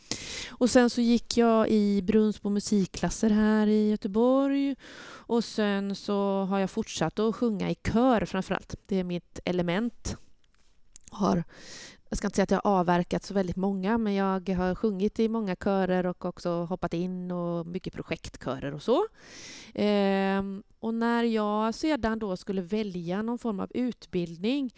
[0.51, 6.59] Och sen så gick jag i Brunnsbo musikklasser här i Göteborg och sen så har
[6.59, 8.75] jag fortsatt att sjunga i kör framför allt.
[8.87, 10.17] Det är mitt element.
[11.11, 11.45] Har
[12.13, 15.21] jag ska inte säga att jag har avverkat så väldigt många, men jag har sjungit
[15.21, 19.07] i många körer och också hoppat in och mycket projektkörer och så.
[19.75, 24.75] Ehm, och när jag sedan då skulle välja någon form av utbildning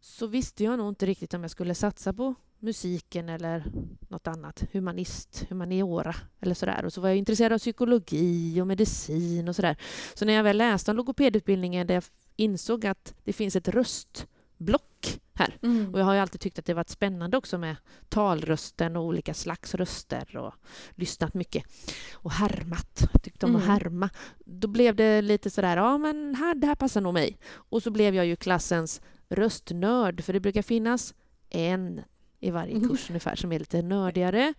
[0.00, 3.64] så visste jag nog inte riktigt om jag skulle satsa på musiken eller
[4.08, 6.84] något annat, humanist, humaniora eller sådär.
[6.84, 9.76] Och så var jag intresserad av psykologi och medicin och sådär.
[10.14, 12.04] Så när jag väl läste om logopedutbildningen där jag
[12.36, 15.58] insåg att det finns ett röstblock här.
[15.62, 15.94] Mm.
[15.94, 17.76] Och jag har ju alltid tyckt att det varit spännande också med
[18.08, 20.54] talrösten och olika slags röster och
[20.94, 21.64] lyssnat mycket
[22.12, 23.08] och härmat.
[23.22, 23.62] Tyckte om mm.
[23.62, 24.10] att härma.
[24.44, 27.38] Då blev det lite sådär, ja men här, det här passar nog mig.
[27.54, 31.14] Och så blev jag ju klassens röstnörd, för det brukar finnas
[31.50, 32.00] en
[32.40, 32.88] i varje mm.
[32.88, 33.12] kurs mm.
[33.12, 34.54] ungefär som är lite nördigare.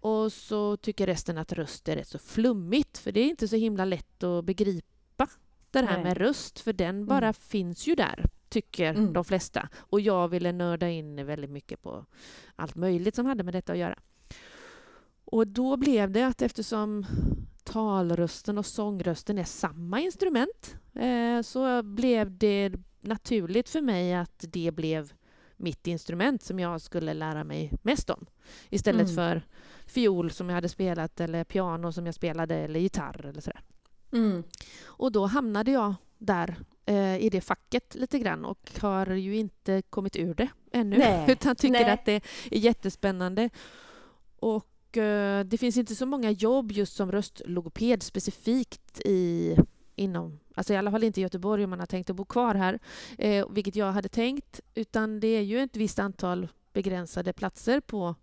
[0.00, 3.56] Och så tycker resten att röst är rätt så flummigt, för det är inte så
[3.56, 5.28] himla lätt att begripa
[5.70, 6.04] det här Nej.
[6.04, 7.34] med röst, för den bara mm.
[7.34, 9.12] finns ju där tycker mm.
[9.12, 9.68] de flesta.
[9.76, 12.04] Och jag ville nörda in väldigt mycket på
[12.56, 13.98] allt möjligt som hade med detta att göra.
[15.24, 17.06] Och då blev det att eftersom
[17.64, 24.70] talrösten och sångrösten är samma instrument eh, så blev det naturligt för mig att det
[24.70, 25.12] blev
[25.56, 28.26] mitt instrument som jag skulle lära mig mest om.
[28.68, 29.14] Istället mm.
[29.14, 29.42] för
[29.86, 33.60] fiol som jag hade spelat eller piano som jag spelade eller gitarr eller sådär.
[34.12, 34.42] Mm.
[34.84, 39.82] Och då hamnade jag där eh, i det facket lite grann och har ju inte
[39.82, 41.24] kommit ur det ännu Nej.
[41.28, 41.90] utan tycker Nej.
[41.90, 43.50] att det är jättespännande.
[44.36, 49.56] Och eh, det finns inte så många jobb just som röstlogoped specifikt i
[49.98, 52.54] inom, alltså i alla fall inte i Göteborg om man har tänkt att bo kvar
[52.54, 52.78] här,
[53.18, 58.14] eh, vilket jag hade tänkt, utan det är ju ett visst antal begränsade platser på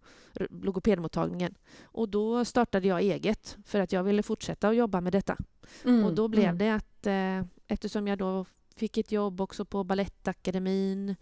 [0.49, 1.55] logopedmottagningen.
[1.83, 5.37] Och då startade jag eget för att jag ville fortsätta att jobba med detta.
[5.85, 6.57] Mm, och då blev mm.
[6.57, 11.15] det att eh, eftersom jag då fick ett jobb också på Balettakademin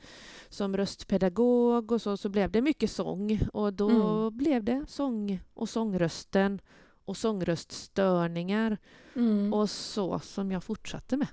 [0.49, 3.39] som röstpedagog och så, så blev det mycket sång.
[3.53, 4.37] Och då mm.
[4.37, 6.61] blev det sång och sångrösten
[7.05, 8.77] och sångröststörningar
[9.15, 9.53] mm.
[9.53, 11.27] och så som jag fortsatte med.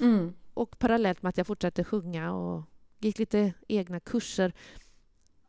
[0.00, 0.32] Mm.
[0.54, 2.62] Och parallellt med att jag fortsatte sjunga och
[3.00, 4.52] gick lite egna kurser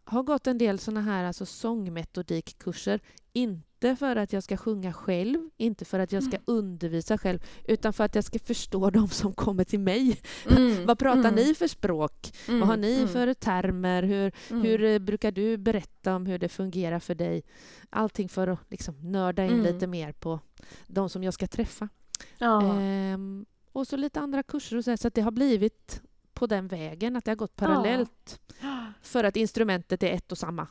[0.07, 2.99] har gått en del såna här alltså sångmetodikkurser.
[3.33, 6.43] Inte för att jag ska sjunga själv, inte för att jag ska mm.
[6.45, 10.21] undervisa själv, utan för att jag ska förstå de som kommer till mig.
[10.49, 10.85] Mm.
[10.85, 11.35] Vad pratar mm.
[11.35, 12.33] ni för språk?
[12.47, 13.07] Vad har ni mm.
[13.07, 14.03] för termer?
[14.03, 14.61] Hur, mm.
[14.63, 17.43] hur eh, brukar du berätta om hur det fungerar för dig?
[17.89, 20.39] Allting för att liksom nörda in lite mer på
[20.87, 21.89] de som jag ska träffa.
[22.37, 22.79] Ja.
[22.79, 26.01] Ehm, och så lite andra kurser och så, här, så att det har blivit
[26.37, 28.39] på den vägen, att det har gått parallellt.
[28.61, 28.85] Ja.
[29.01, 30.67] För att instrumentet är ett och samma.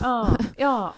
[0.00, 0.94] Ja, ja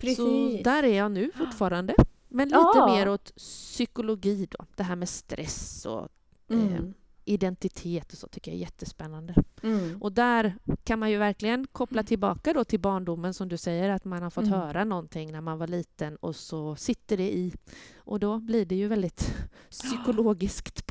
[0.00, 0.16] precis.
[0.16, 1.94] Så där är jag nu fortfarande.
[2.28, 2.86] Men lite ja.
[2.86, 4.64] mer åt psykologi då.
[4.76, 6.08] Det här med stress och
[6.50, 6.74] mm.
[6.74, 6.80] eh,
[7.24, 9.34] identitet och så tycker jag är jättespännande.
[9.62, 10.02] Mm.
[10.02, 14.04] Och där kan man ju verkligen koppla tillbaka då till barndomen som du säger, att
[14.04, 14.60] man har fått Mm.
[14.60, 17.52] höra någonting när man var liten och så sitter det i.
[17.96, 19.34] Och då blir det ju väldigt
[19.70, 20.86] psykologiskt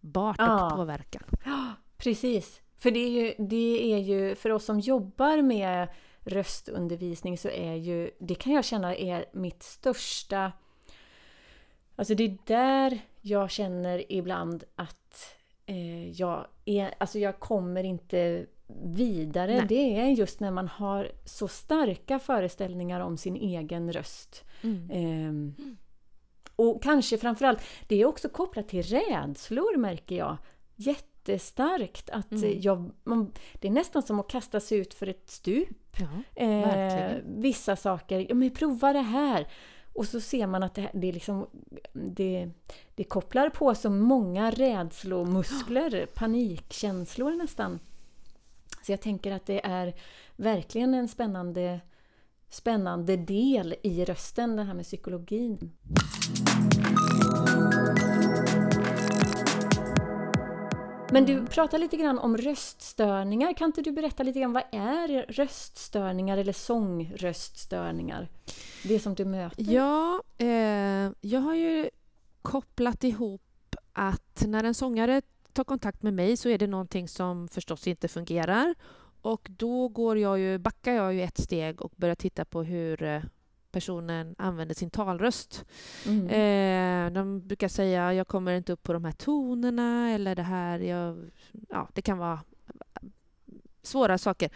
[0.00, 0.66] påverkbart Ja.
[0.66, 1.22] att påverka.
[1.44, 2.60] Ja, precis.
[2.78, 5.88] För det är, ju, det är ju, för oss som jobbar med
[6.24, 10.52] röstundervisning så är ju, det kan jag känna är mitt största...
[11.96, 15.36] Alltså det är där jag känner ibland att
[15.66, 18.46] eh, jag, är, alltså jag kommer inte
[18.84, 19.56] vidare.
[19.56, 19.66] Nej.
[19.68, 24.44] Det är just när man har så starka föreställningar om sin egen röst.
[24.62, 24.90] Mm.
[24.92, 25.54] Ehm,
[26.60, 30.36] och kanske framförallt, det är också kopplat till rädslor märker jag.
[30.76, 32.10] Jättestarkt.
[32.10, 32.60] Att Mm.
[32.60, 35.96] jag, man, det är nästan som att kasta sig ut för ett stup.
[35.98, 36.42] Ja.
[36.44, 39.46] Eh, vissa saker, ja men prova det här.
[39.94, 41.46] Och så ser man att det, det, liksom,
[41.92, 42.50] det,
[42.94, 47.78] det kopplar på så många rädslomuskler, panikkänslor nästan.
[48.82, 49.94] Så jag tänker att det är
[50.36, 51.80] verkligen en spännande,
[52.48, 55.70] spännande del i rösten, det här med psykologin.
[61.12, 63.52] Men du pratar lite grann om röststörningar.
[63.52, 68.28] Kan inte du berätta lite grann vad är röststörningar eller sångröststörningar?
[68.82, 69.62] Det som du möter?
[69.72, 71.90] Ja, eh, jag har ju
[72.42, 77.48] kopplat ihop att när en sångare tar kontakt med mig så är det någonting som
[77.48, 78.74] förstås inte fungerar.
[79.22, 83.02] Och då går jag ju, backar jag ju ett steg och börjar titta på hur
[83.02, 83.22] eh,
[83.72, 85.64] personen använder sin talröst.
[86.06, 86.26] Mm.
[86.28, 90.78] Eh, de brukar säga jag kommer inte upp på de här tonerna eller det här.
[90.78, 91.30] Jag,
[91.68, 92.40] ja, det kan vara
[93.82, 94.50] svåra saker.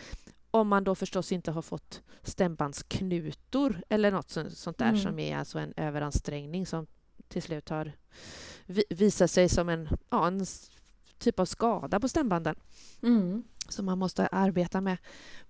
[0.50, 5.00] Om man då förstås inte har fått stämbandsknutor eller något så- sånt där Mm.
[5.00, 6.87] som är alltså en överansträngning som
[7.29, 7.92] till slut har
[8.66, 10.46] vi, visat sig som en, ja, en
[11.18, 12.55] typ av skada på stämbanden
[13.03, 13.44] Mm.
[13.68, 14.96] Som man måste arbeta med.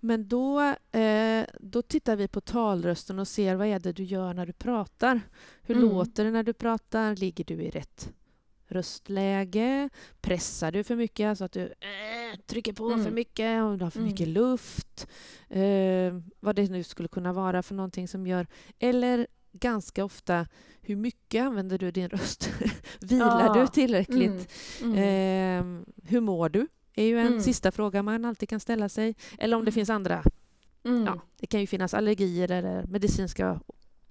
[0.00, 0.61] Men då,
[0.92, 4.53] eh, då tittar vi på talrösten och ser vad är det du gör när du
[4.53, 5.20] pratar.
[5.62, 5.88] Hur Mm.
[5.88, 7.16] låter det när du pratar?
[7.16, 8.12] Ligger du i rätt
[8.66, 9.88] röstläge?
[10.20, 13.05] Pressar du för mycket, alltså att du eh, trycker på Mm.
[13.05, 14.11] för mycket och du har för Mm.
[14.11, 15.07] mycket luft?
[15.48, 18.46] Eh, vad det nu skulle kunna vara för någonting som gör...
[18.79, 20.46] Eller ganska ofta,
[20.81, 22.50] hur mycket använder du din röst?
[23.00, 23.61] Vilar Ja.
[23.62, 24.48] du tillräckligt?
[24.83, 24.92] Mm.
[24.98, 25.81] Mm.
[25.81, 26.66] Eh, hur mår du?
[26.94, 27.40] Är ju en Mm.
[27.40, 29.14] sista fråga man alltid kan ställa sig.
[29.38, 30.22] Eller om det finns andra.
[30.85, 31.04] Mm.
[31.04, 33.61] Ja, det kan ju finnas allergier eller medicinska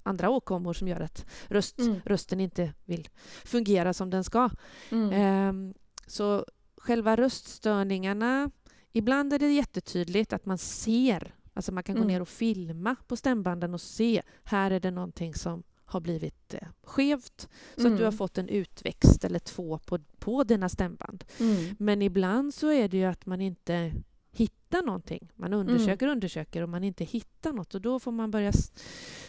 [0.04, 1.96] andra åkommor som gör att röst, Mm.
[2.06, 3.10] rösten inte vill
[3.46, 4.50] fungera som den ska.
[4.91, 5.12] Mm.
[5.12, 5.74] Ehm,
[6.08, 6.46] så
[6.78, 8.52] själva röststörningarna,
[8.91, 12.08] ibland är det jättetydligt att man ser, alltså man kan gå Mm.
[12.13, 16.67] ner och filma på stämbanden och se, här är det någonting som har blivit eh,
[16.84, 18.17] skevt, så att du har Mm.
[18.17, 21.23] fått en utväxt eller två på, på dina stämband.
[21.39, 21.75] Mm.
[21.79, 23.93] Men ibland så är det ju att man inte
[24.32, 25.32] hittar någonting.
[25.36, 28.51] Man undersöker och undersöker och man inte hittar något och då får man börja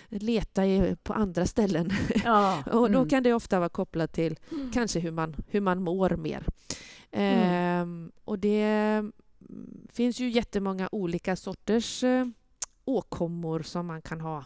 [0.08, 1.90] leta i, på andra ställen.
[2.24, 2.62] Ja.
[2.72, 3.08] och då Mm.
[3.08, 4.36] kan det ofta vara kopplat till
[4.72, 6.46] kanske hur man, hur man mår mer.
[7.10, 9.12] Ehm, och det mm,
[9.92, 12.26] finns ju jättemånga olika sorters eh,
[12.84, 14.44] åkommor som man kan ha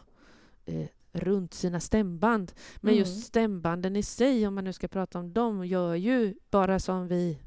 [0.66, 0.86] eh,
[1.20, 2.52] runt sina stämband.
[2.76, 2.98] Men Mm.
[2.98, 7.08] just stämbanden i sig, om man nu ska prata om dem, gör ju bara som
[7.08, 7.38] vi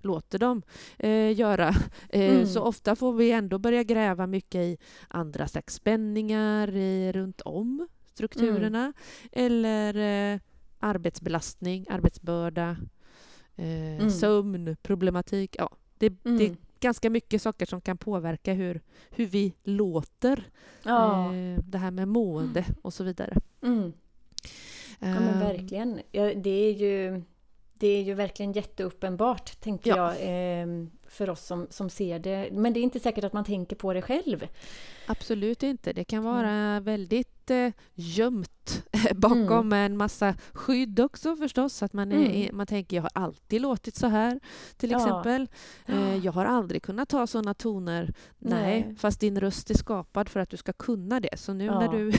[0.00, 0.62] låter dem
[0.98, 1.68] eh, göra.
[2.08, 2.46] Eh, Mm.
[2.46, 4.78] Så ofta får vi ändå börja gräva mycket i
[5.08, 8.80] andra slags spänningar i, runt om strukturerna.
[8.82, 8.92] Mm.
[9.32, 9.94] Eller
[10.34, 10.40] eh,
[10.78, 12.76] arbetsbelastning, arbetsbörda,
[13.56, 14.10] eh, Mm.
[14.10, 15.56] sömnproblematik.
[15.58, 16.56] Ja, det, det Mm.
[16.80, 20.48] Ganska mycket saker som kan påverka hur, hur vi låter.
[20.82, 21.34] Ja.
[21.34, 23.36] Eh, det här med mående och så vidare.
[23.62, 23.92] Mm.
[25.00, 26.00] Ja men Ehm, verkligen.
[26.12, 27.22] Ja, det, är ju,
[27.80, 29.96] det är ju verkligen jätteuppenbart, tänker Ja.
[29.96, 32.48] jag, ehm, för oss som, som ser det.
[32.52, 34.46] Men det är inte säkert att man tänker på det själv.
[35.06, 35.92] Absolut inte.
[35.92, 36.32] Det kan Mm.
[36.34, 41.82] vara väldigt eh, gömt bakom en massa skydd också förstås.
[41.82, 42.56] Att man, är, Mm.
[42.56, 44.40] man tänker jag har alltid låtit så här
[44.76, 44.96] till Ja.
[44.96, 45.48] exempel.
[45.86, 46.14] Eh, Ja.
[46.16, 48.14] jag har aldrig kunnat ta sådana toner.
[48.38, 48.62] Nej.
[48.84, 48.94] Nej.
[48.98, 51.36] fast din röst är skapad för att du ska kunna det.
[51.38, 51.80] Så nu Ja.
[51.80, 52.12] när du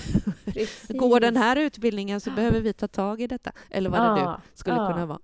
[1.00, 3.52] går den här utbildningen så behöver vi ta tag i detta.
[3.70, 4.88] Eller vad det nu Ja, skulle ja.
[4.94, 5.20] kunna vara.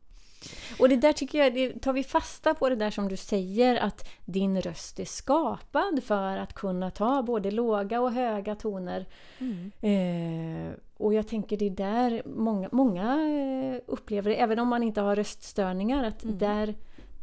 [0.80, 3.76] Och det där tycker jag, det tar vi fasta på det där som du säger
[3.76, 9.06] att din röst är skapad för att kunna ta både låga och höga toner.
[9.40, 9.72] Mm.
[9.82, 14.84] Eh, och jag tänker det är där många, många eh, upplever det, även om man
[14.84, 16.38] inte har röststörningar, att Mm.
[16.38, 16.76] där,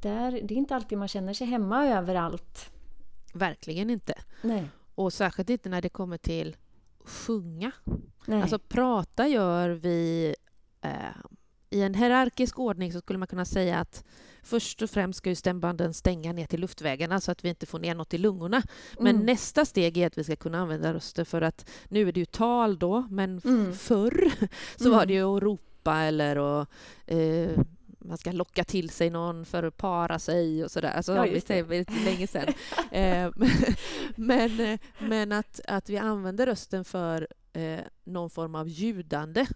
[0.02, 2.70] där, det är inte alltid man känner sig hemma överallt.
[3.34, 4.14] Verkligen inte.
[4.42, 4.64] Nej.
[4.94, 6.56] Och särskilt inte när det kommer till
[7.04, 7.72] sjunga.
[8.26, 8.42] Nej.
[8.42, 10.34] Alltså prata gör vi
[10.80, 10.90] eh,
[11.72, 14.04] i en hierarkisk ordning så skulle man kunna säga att
[14.42, 17.78] först och främst ska ju stämbanden stänga ner till luftvägarna så att vi inte får
[17.78, 18.62] ner något i lungorna.
[18.98, 19.26] Men mm.
[19.26, 22.26] nästa steg är att vi ska kunna använda rösten för att nu är det ju
[22.26, 23.74] tal då, men mm.
[23.74, 24.32] förr
[24.76, 26.68] så var det ju att ropa eller att
[27.06, 27.50] eh,
[27.98, 30.90] man ska locka till sig någon för att para sig och sådär.
[30.90, 32.54] Alltså, ja, visst är det länge sedan.
[32.90, 33.30] Eh,
[34.16, 39.46] men, men att, att vi använder rösten för eh, någon form av ljudande.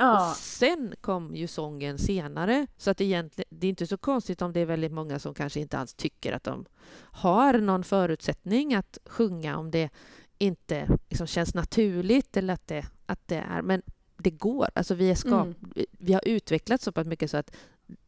[0.00, 0.30] Ja.
[0.30, 4.52] Och sen kom ju sången senare, så att egentligen, det är inte så konstigt om
[4.52, 6.64] det är väldigt många som kanske inte alls tycker att de
[6.96, 9.90] har någon förutsättning att sjunga om det
[10.38, 13.62] inte liksom känns naturligt eller att det, att det är...
[13.62, 13.82] Men
[14.16, 14.68] det går.
[14.74, 15.86] Alltså vi, är skap, mm.
[15.90, 17.56] vi har utvecklats så pass mycket så att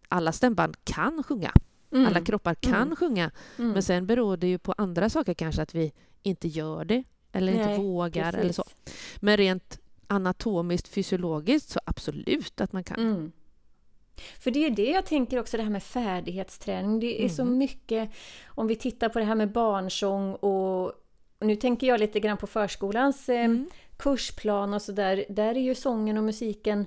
[0.09, 1.52] alla stämband kan sjunga.
[1.92, 2.07] Mm.
[2.07, 2.96] Alla kroppar kan mm.
[2.96, 3.31] sjunga.
[3.59, 3.70] Mm.
[3.70, 7.52] Men sen beror det ju på andra saker kanske, att vi inte gör det eller
[7.52, 8.40] Nej, inte vågar precis.
[8.40, 8.64] eller så.
[9.20, 9.78] Men rent
[10.12, 13.01] anatomiskt, fysiologiskt så absolut att man kan.
[13.01, 13.33] Mm.
[14.38, 17.01] För det är det jag tänker också, det här med färdighetsträning.
[17.01, 17.37] Det är mm.
[17.37, 18.11] så mycket,
[18.46, 20.85] om vi tittar på det här med barnsång och,
[21.38, 23.70] och nu tänker jag lite grann på förskolans eh, mm.
[23.96, 25.25] kursplan och sådär.
[25.29, 26.87] Där är ju sången och musiken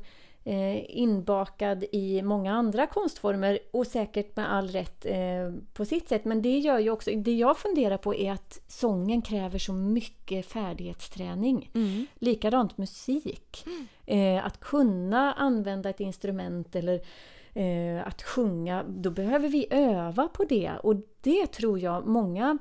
[0.88, 6.26] inbakad i många andra konstformer och säkert med all rätt eh, på sitt sätt.
[6.26, 10.46] Men det gör ju också, det jag funderar på är att sången kräver så mycket
[10.46, 11.72] färdighetsträning.
[11.74, 12.08] Mm.
[12.16, 13.66] Likadant musik.
[13.66, 13.88] Mm.
[14.38, 17.02] Eh, att kunna använda ett instrument eller
[17.54, 22.58] eh, att sjunga, då behöver vi öva på det och det tror jag många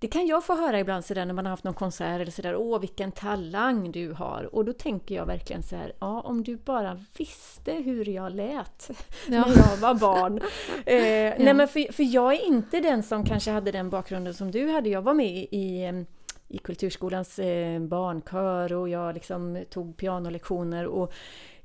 [0.00, 2.56] det kan jag få höra ibland sådär när man har haft någon konsert eller sådär,
[2.56, 4.54] åh vilken talang du har.
[4.54, 8.90] Och då tänker jag verkligen så här, ja om du bara visste hur jag lät
[9.28, 9.46] ja.
[9.46, 10.40] när jag var barn.
[10.86, 11.34] eh, ja.
[11.38, 14.68] Nej men för, för jag är inte den som kanske hade den bakgrunden som du
[14.68, 14.88] hade.
[14.88, 16.04] Jag var med i
[16.52, 21.12] i Kulturskolans eh, barnkör och jag liksom tog pianolektioner och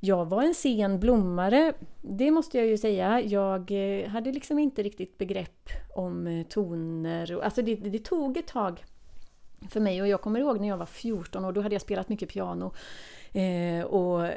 [0.00, 3.20] jag var en sen blommare, det måste jag ju säga.
[3.20, 7.40] Jag eh, hade liksom inte riktigt begrepp om eh, toner.
[7.42, 8.84] Alltså det, det tog ett tag
[9.70, 12.08] för mig och jag kommer ihåg när jag var 14 och då hade jag spelat
[12.08, 12.72] mycket piano.
[13.32, 14.30] Eh, och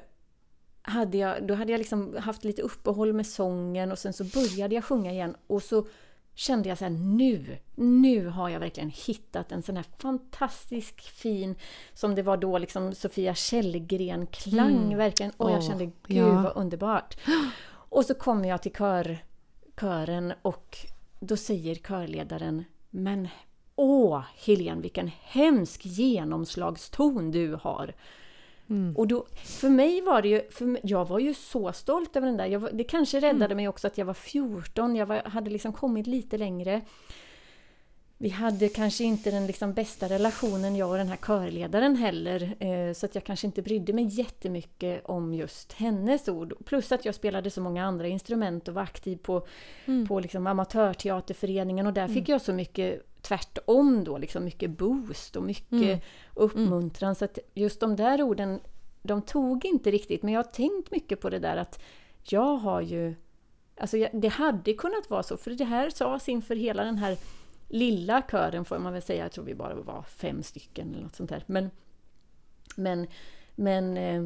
[0.82, 4.76] hade jag, då hade jag liksom haft lite uppehåll med sången och sen så började
[4.76, 5.86] jag sjunga igen och så
[6.39, 11.56] kände jag så här, nu, nu har jag verkligen hittat en sån här fantastisk fin,
[11.93, 14.97] som det var då, liksom Sofia Källgren-klang mm.
[14.97, 15.32] verkligen.
[15.38, 16.41] Och jag kände, gud ja.
[16.41, 17.17] vad underbart!
[17.89, 19.17] Och så kommer jag till kör,
[19.80, 20.78] kören och
[21.19, 23.28] då säger körledaren, men
[23.75, 27.93] åh Helene, vilken hemsk genomslagston du har!
[28.70, 28.96] Mm.
[28.96, 32.38] Och då, för mig var det ju, för jag var ju så stolt över den
[32.38, 32.46] där.
[32.46, 33.58] Jag, det kanske räddade mm.
[33.58, 36.82] mig också att jag var 14, jag var, hade liksom kommit lite längre.
[38.22, 42.94] Vi hade kanske inte den liksom bästa relationen, jag och den här körledaren heller, eh,
[42.94, 46.54] så att jag kanske inte brydde mig jättemycket om just hennes ord.
[46.66, 49.48] Plus att jag spelade så många andra instrument och var aktiv på,
[49.86, 50.08] mm.
[50.08, 52.32] på liksom amatörteaterföreningen och där fick mm.
[52.32, 56.00] jag så mycket tvärtom då, liksom mycket boost och mycket mm.
[56.34, 57.16] uppmuntran.
[57.16, 58.60] Så att just de där orden,
[59.02, 61.82] de tog inte riktigt, men jag har tänkt mycket på det där att
[62.24, 63.16] jag har ju...
[63.78, 67.18] Alltså det hade kunnat vara så, för det här sades inför hela den här
[67.70, 71.16] lilla kören får man väl säga, jag tror vi bara var fem stycken eller något
[71.16, 71.44] sånt där.
[71.48, 71.72] Men,
[72.76, 73.08] men,
[73.56, 74.24] men eh,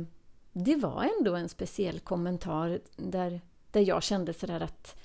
[0.54, 5.00] det var ändå en speciell kommentar där, där jag kände sådär att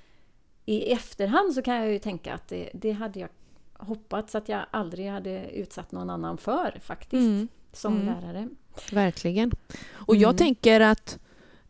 [0.65, 3.29] i efterhand så kan jag ju tänka att det, det hade jag
[3.73, 7.49] hoppats att jag aldrig hade utsatt någon annan för faktiskt, mm.
[7.73, 8.07] som mm.
[8.07, 8.49] lärare.
[8.93, 9.53] Verkligen.
[9.93, 10.37] Och jag mm.
[10.37, 11.19] tänker att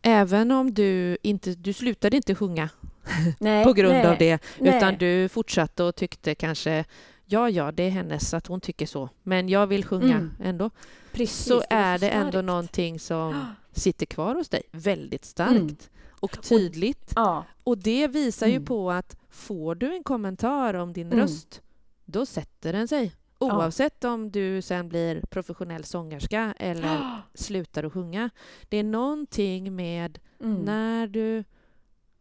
[0.01, 2.69] även om du inte, du slutade inte sjunga
[3.39, 4.97] nej, på grund nej, av det, utan nej.
[4.97, 6.85] du fortsatte och tyckte kanske
[7.25, 10.31] ja, ja, det är hennes att hon tycker så, men jag vill sjunga mm.
[10.43, 10.69] ändå.
[11.11, 12.15] Precis, så är det starkt.
[12.15, 15.77] ändå någonting som sitter kvar hos dig väldigt starkt mm.
[16.19, 17.11] och tydligt.
[17.11, 17.45] Och, ja.
[17.63, 18.65] och det visar ju mm.
[18.65, 21.19] på att får du en kommentar om din mm.
[21.19, 21.61] röst
[22.05, 23.15] då sätter den sig.
[23.39, 24.09] Oavsett ja.
[24.09, 28.29] om du sen blir professionell sångerska eller slutar att sjunga.
[28.69, 30.55] Det är någonting med mm.
[30.55, 31.43] när du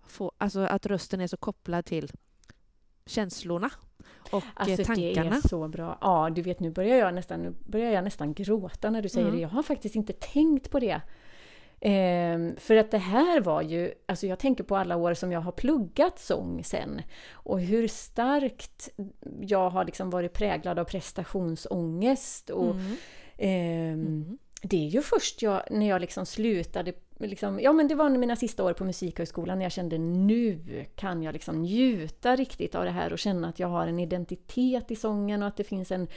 [0.09, 0.33] får...
[0.38, 2.11] Alltså att rösten är så kopplad till
[3.07, 3.71] känslorna
[4.31, 5.31] och alltså, tankarna.
[5.31, 5.99] Det är så bra.
[6.01, 9.27] Ja, du vet nu börjar jag nästan, nu börjar jag nästan gråta när du säger
[9.27, 9.37] mm.
[9.37, 9.42] det.
[9.42, 11.00] Jag har faktiskt inte tänkt på det.
[11.81, 15.40] Eh, för att det här var ju, alltså jag tänker på alla år som jag
[15.40, 17.02] har pluggat sång sen
[17.33, 18.88] och hur starkt
[19.40, 22.50] jag har liksom varit präglad av prestationsångest.
[22.50, 22.96] Och, mm.
[23.37, 24.38] Eh, mm.
[24.63, 28.37] Det är ju först jag, när jag liksom slutade, liksom, ja men det var mina
[28.37, 32.90] sista år på Musikhögskolan när jag kände nu kan jag liksom njuta riktigt av det
[32.90, 36.08] här och känna att jag har en identitet i sången och att det finns en,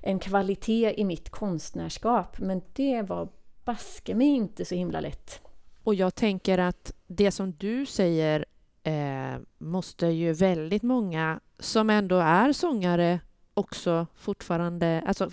[0.00, 2.38] en kvalitet i mitt konstnärskap.
[2.38, 3.28] Men det var
[3.64, 5.40] baske mig inte så himla lätt.
[5.82, 8.44] Och jag tänker att det som du säger
[8.82, 13.20] eh, måste ju väldigt många som ändå är sångare
[13.54, 15.30] också fortfarande, alltså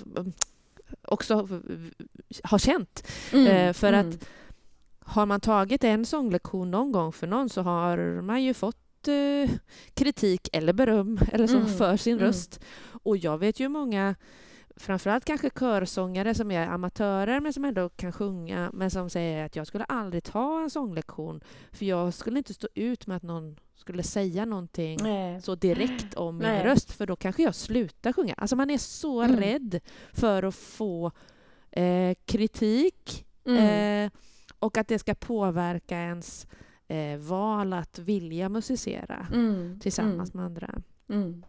[1.01, 1.47] också
[2.43, 3.07] har känt.
[3.33, 4.09] Mm, Eh, för mm.
[4.09, 4.29] att
[5.07, 9.49] har man tagit en sånglektion någon gång för någon så har man ju fått eh,
[9.93, 12.25] kritik eller beröm eller så Mm, för sin mm.
[12.25, 12.59] röst.
[13.03, 14.15] Och jag vet ju många,
[14.75, 19.55] framförallt kanske körsångare som är amatörer men som ändå kan sjunga men som säger att
[19.55, 21.41] jag skulle aldrig ta en sånglektion
[21.71, 25.41] för jag skulle inte stå ut med att någon skulle säga någonting Nej.
[25.41, 26.63] så direkt om min Nej.
[26.65, 28.33] röst för då kanske jag slutar sjunga.
[28.37, 29.39] Alltså man är så Mm.
[29.39, 29.79] rädd
[30.13, 31.11] för att få
[31.71, 34.05] eh, kritik Mm.
[34.05, 34.11] eh,
[34.59, 36.47] och att det ska påverka ens
[36.87, 40.67] eh, val att vilja musicera Mm, tillsammans med andra.
[41.09, 41.21] Mm.
[41.23, 41.43] Mm.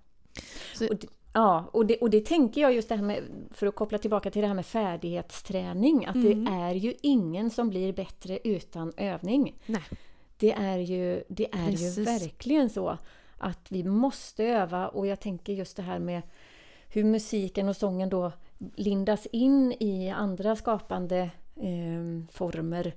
[0.75, 3.67] Så- Och det, ja, och det, och det tänker jag just det här med, för
[3.67, 6.45] att koppla tillbaka till det här med färdighetsträning, att Mm.
[6.45, 9.59] det är ju ingen som blir bättre utan övning.
[9.67, 9.83] Nej.
[10.37, 12.99] Det är ju, det är ju verkligen så
[13.39, 16.23] att vi måste öva och jag tänker just det här med
[16.89, 18.33] hur musiken och sången då
[18.77, 21.31] lindas in i andra skapande
[22.33, 22.95] former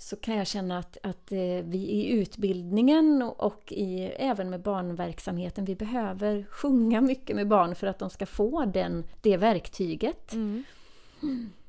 [0.00, 4.60] så kan jag känna att, att eh, vi i utbildningen och, och i, även med
[4.60, 10.32] barnverksamheten, vi behöver sjunga mycket med barn för att de ska få den, det verktyget.
[10.32, 10.64] Mm.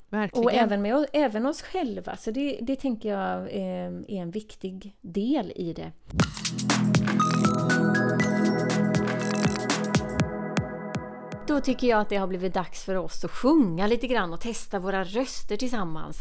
[0.08, 0.44] Verkligen.
[0.44, 4.96] Och även, med, även oss själva, så det, det tänker jag eh, är en viktig
[5.00, 5.92] del i det.
[11.46, 14.40] Då tycker jag att det har blivit dags för oss att sjunga lite grann och
[14.40, 16.16] testa våra röster tillsammans.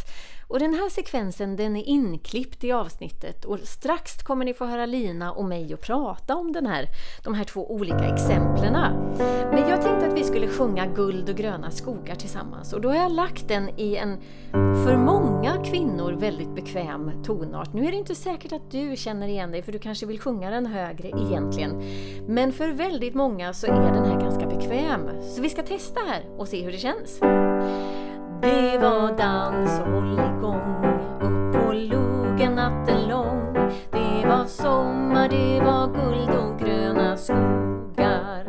[0.52, 4.86] Och den här sekvensen den är inklippt i avsnittet och strax kommer ni få höra
[4.86, 6.86] Lina och mig och prata om den här,
[7.24, 8.74] de här två olika exemplen.
[9.52, 12.95] Men jag tänkte att vi skulle sjunga Guld och gröna skogar tillsammans och då har
[12.95, 14.18] jag lagt den i en
[14.52, 17.74] för många kvinnor väldigt bekväm tonart.
[17.74, 20.49] Nu är det inte säkert att du känner igen dig för du kanske vill sjunga
[20.49, 21.84] den högre egentligen.
[22.28, 25.10] Men för väldigt många så är den här ganska bekväm.
[25.22, 27.20] Så vi ska testa här och se hur det känns.
[28.41, 30.41] Det var dans och håll upp
[31.53, 33.53] på logen natten lång.
[33.91, 38.45] Det var sommar, det var guld och gröna skogar.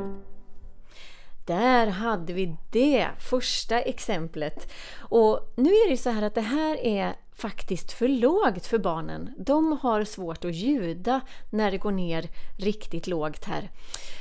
[1.47, 4.73] Där hade vi det första exemplet.
[4.99, 9.35] Och nu är det så här att det här är faktiskt för lågt för barnen.
[9.39, 11.21] De har svårt att ljuda
[11.51, 12.29] när det går ner
[12.59, 13.71] riktigt lågt här.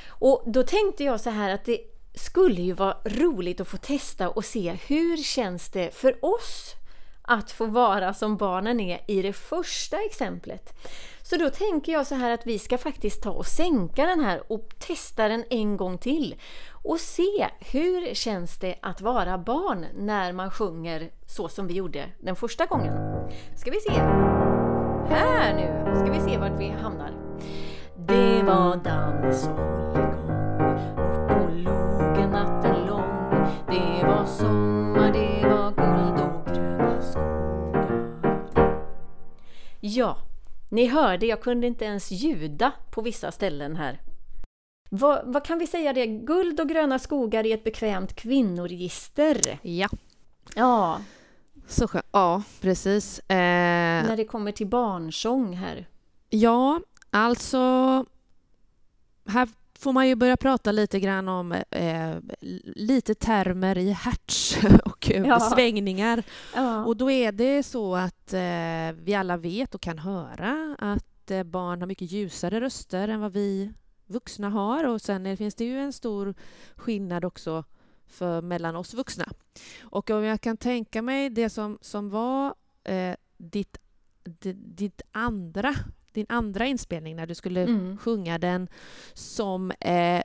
[0.08, 1.80] Och då tänkte jag så här att det
[2.22, 6.76] skulle ju vara roligt att få testa och se hur känns det för oss
[7.22, 10.74] att få vara som barnen är i det första exemplet.
[11.22, 14.52] Så då tänker jag så här att vi ska faktiskt ta och sänka den här
[14.52, 16.36] och testa den en gång till
[16.84, 22.10] och se hur känns det att vara barn när man sjunger så som vi gjorde
[22.20, 22.94] den första gången.
[23.56, 23.92] Ska vi se.
[25.10, 27.12] Här nu ska vi se vart vi hamnar.
[28.08, 31.11] Det var dans och
[33.72, 38.86] det var sommar, det var guld och gröna skogar.
[39.80, 40.18] Ja,
[40.70, 44.02] ni hörde, jag kunde inte ens ljuda på vissa ställen här.
[44.90, 46.08] Vad, vad kan vi säga det?
[46.08, 49.60] Guld och gröna skogar i ett bekvämt kvinnoregister.
[49.62, 49.90] Ja,
[50.56, 51.02] Ja,
[51.68, 52.06] så skönt.
[52.12, 53.20] Ja, precis.
[53.20, 53.36] Eh,
[54.08, 55.88] när det kommer till barnsång här.
[56.30, 57.58] Ja, alltså...
[59.26, 59.50] Här
[59.82, 62.16] får man ju börja prata lite grann om eh,
[62.76, 65.40] lite termer i hertz och eh, Ja.
[65.40, 66.24] svängningar.
[66.56, 66.86] Ja.
[66.86, 71.44] Och då är det så att eh, vi alla vet och kan höra att eh,
[71.44, 73.72] barn har mycket ljusare röster än vad vi
[74.08, 74.84] vuxna har.
[74.84, 76.34] Och sen är, finns det ju en stor
[76.76, 77.64] skillnad också
[78.08, 79.26] för, mellan oss vuxna.
[79.84, 82.54] Och om jag kan tänka mig det som, som var
[82.84, 83.78] eh, ditt,
[84.24, 85.74] di- ditt andra,
[86.14, 87.98] din andra inspelning när du skulle Mm.
[87.98, 88.68] sjunga den
[89.14, 90.22] som eh,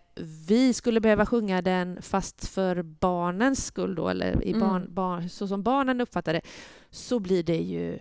[0.46, 4.94] vi skulle behöva sjunga den fast för barnens skull då, eller i barn, Mm.
[4.94, 6.40] barn, så som barnen uppfattar det,
[6.90, 7.98] så blir det ju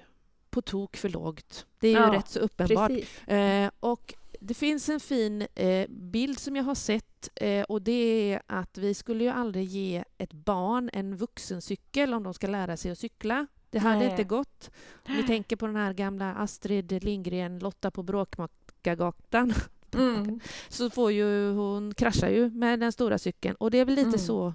[0.49, 1.65] på tok för lågt.
[1.79, 2.91] Det är ju Ja, rätt så uppenbart.
[3.27, 8.31] Eh, och det finns en fin eh, bild som jag har sett eh, och det
[8.33, 12.77] är att vi skulle ju aldrig ge ett barn en vuxencykel om de ska lära
[12.77, 13.47] sig att cykla.
[13.75, 14.09] Det hade Nej.
[14.09, 14.71] inte gått.
[15.07, 19.53] Om vi tänker på den här gamla Astrid Lindgren, Lotta på Bråkmakargatan,
[19.93, 20.39] Mm.
[20.69, 23.55] så får ju hon kraschar ju med den stora cykeln.
[23.55, 24.19] Och det är väl lite Mm.
[24.19, 24.53] så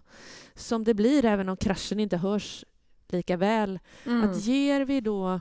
[0.54, 2.64] som det blir även om kraschen inte hörs
[3.08, 3.78] lika väl.
[4.06, 4.30] Mm.
[4.30, 5.40] Att ger vi då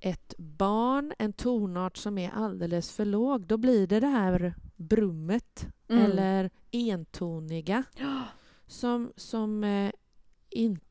[0.00, 5.66] ett barn en tonart som är alldeles för låg, då blir det det här brummet
[5.88, 6.04] Mm.
[6.04, 7.82] eller entoniga
[8.66, 9.90] som, som eh,
[10.50, 10.84] inte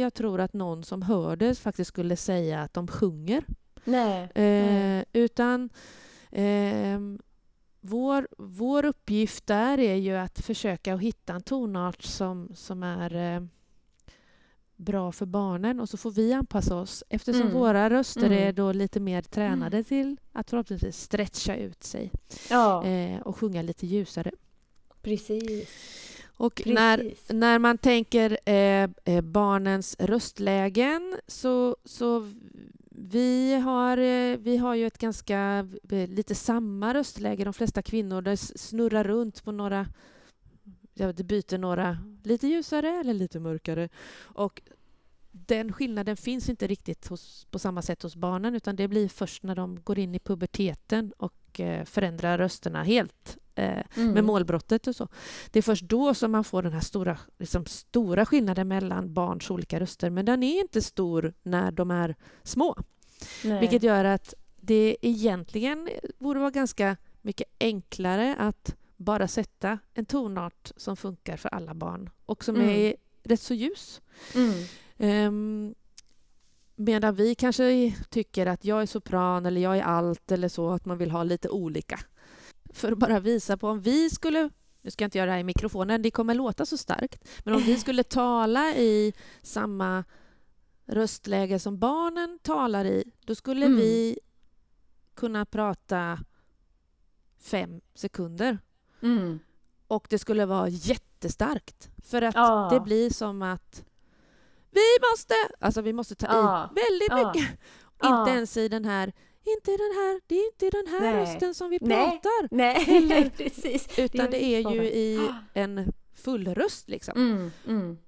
[0.00, 3.44] jag tror att någon som hör det faktiskt skulle säga att de sjunger
[3.84, 4.30] Nej.
[4.34, 5.70] Eh, utan
[6.30, 7.18] ehm,
[7.80, 13.14] vår, vår uppgift där är ju att försöka att hitta en tonart som, som är
[13.36, 13.42] eh,
[14.76, 17.54] bra för barnen och så får vi anpassa oss eftersom Mm.
[17.54, 18.38] våra röster Mm.
[18.48, 22.10] är då lite mer tränade till att förhoppningsvis stretcha ut sig
[22.50, 24.30] Ja, eh, och sjunga lite ljusare.
[25.02, 25.68] precis.
[26.38, 26.74] Och precis.
[26.74, 32.32] när, när man tänker eh, eh, barnens röstlägen så, så
[32.90, 37.44] vi har, eh, vi har ju ett ganska eh, lite samma röstläge.
[37.44, 39.86] De flesta kvinnor det snurrar runt på några
[40.94, 43.88] ja, det byter några lite ljusare eller lite mörkare.
[44.20, 44.62] Och
[45.30, 49.42] den skillnaden finns inte riktigt hos, på samma sätt hos barnen utan det blir först
[49.42, 54.12] när de går in i puberteten och förändrar rösterna helt eh, Mm.
[54.12, 55.08] med målbrottet och så.
[55.50, 59.50] Det är först då som man får den här stora, liksom stora skillnaden mellan barns
[59.50, 60.10] olika röster.
[60.10, 62.76] Men den är inte stor när de är små.
[63.44, 63.60] Nej.
[63.60, 65.88] Vilket gör att det egentligen
[66.18, 72.10] borde vara ganska mycket enklare att bara sätta en tonart som funkar för alla barn
[72.26, 72.68] och som Mm.
[72.68, 74.00] är rätt så ljus.
[74.34, 74.64] Mm.
[75.28, 75.74] Um,
[76.76, 80.84] medan vi kanske tycker att jag är sopran eller jag är allt eller så, att
[80.84, 82.00] man vill ha lite olika.
[82.78, 84.50] För att bara visa på om vi skulle,
[84.82, 87.54] nu ska jag inte göra det här i mikrofonen, det kommer låta så starkt, men
[87.54, 89.12] om vi skulle tala i
[89.42, 90.04] samma
[90.86, 93.78] röstläge som barnen talar i, då skulle Mm.
[93.78, 94.18] vi
[95.14, 96.18] kunna prata
[97.40, 98.58] fem sekunder
[99.02, 99.38] Mm.
[99.88, 101.90] och det skulle vara jättestarkt.
[102.04, 102.68] För att Ja.
[102.72, 103.84] det blir som att
[104.70, 104.80] vi
[105.12, 106.64] måste, alltså vi måste ta Ja.
[106.70, 107.32] i väldigt Ja.
[107.34, 107.58] mycket.
[108.04, 109.12] Inte ens i den här,
[109.44, 111.14] inte den här, det är inte den här Nej.
[111.22, 111.96] rösten som vi Nej.
[112.10, 112.48] pratar.
[112.56, 113.98] Nej, Eller- precis.
[113.98, 117.14] Utan det är ju i en fullröst liksom.
[117.16, 117.50] Mm.
[117.66, 117.98] Mm.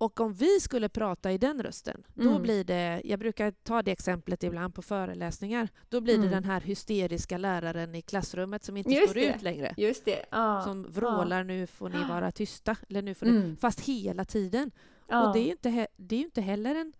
[0.00, 2.42] Och om vi skulle prata i den rösten, då Mm.
[2.42, 6.30] blir det, jag brukar ta det exemplet ibland på föreläsningar, då blir det Mm.
[6.30, 9.34] den här hysteriska läraren i klassrummet som inte Just står det.
[9.34, 9.74] ut längre.
[9.76, 10.24] Just det.
[10.30, 10.62] Ja.
[10.64, 13.56] Som vrålar nu får ni vara tysta, eller nu får ni, Mm.
[13.56, 14.70] fast hela tiden.
[15.08, 15.26] Ja.
[15.26, 16.92] Och det är ju inte, det är inte heller en...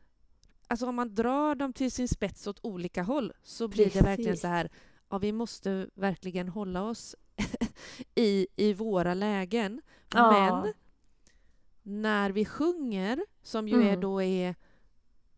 [0.68, 4.30] Alltså om man drar dem till sin spets åt olika håll så blir det verkligen
[4.30, 4.40] Precis.
[4.40, 4.70] så här,
[5.10, 7.16] ja vi måste verkligen hålla oss
[8.14, 9.80] i, i våra lägen.
[10.14, 10.60] Ja.
[10.62, 10.72] Men
[11.82, 14.00] när vi sjunger, som ju är Mm.
[14.00, 14.54] då är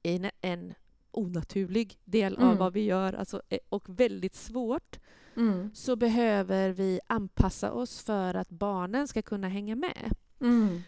[0.03, 0.75] en, en
[1.11, 2.49] onaturlig del Mm.
[2.49, 4.99] av vad vi gör alltså, eh, och väldigt svårt,
[5.37, 5.71] Mm.
[5.75, 10.13] så behöver vi anpassa oss för att barnen ska kunna hänga med.
[10.41, 10.81] Mm.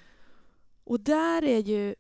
[0.85, 1.95] Och där är ju,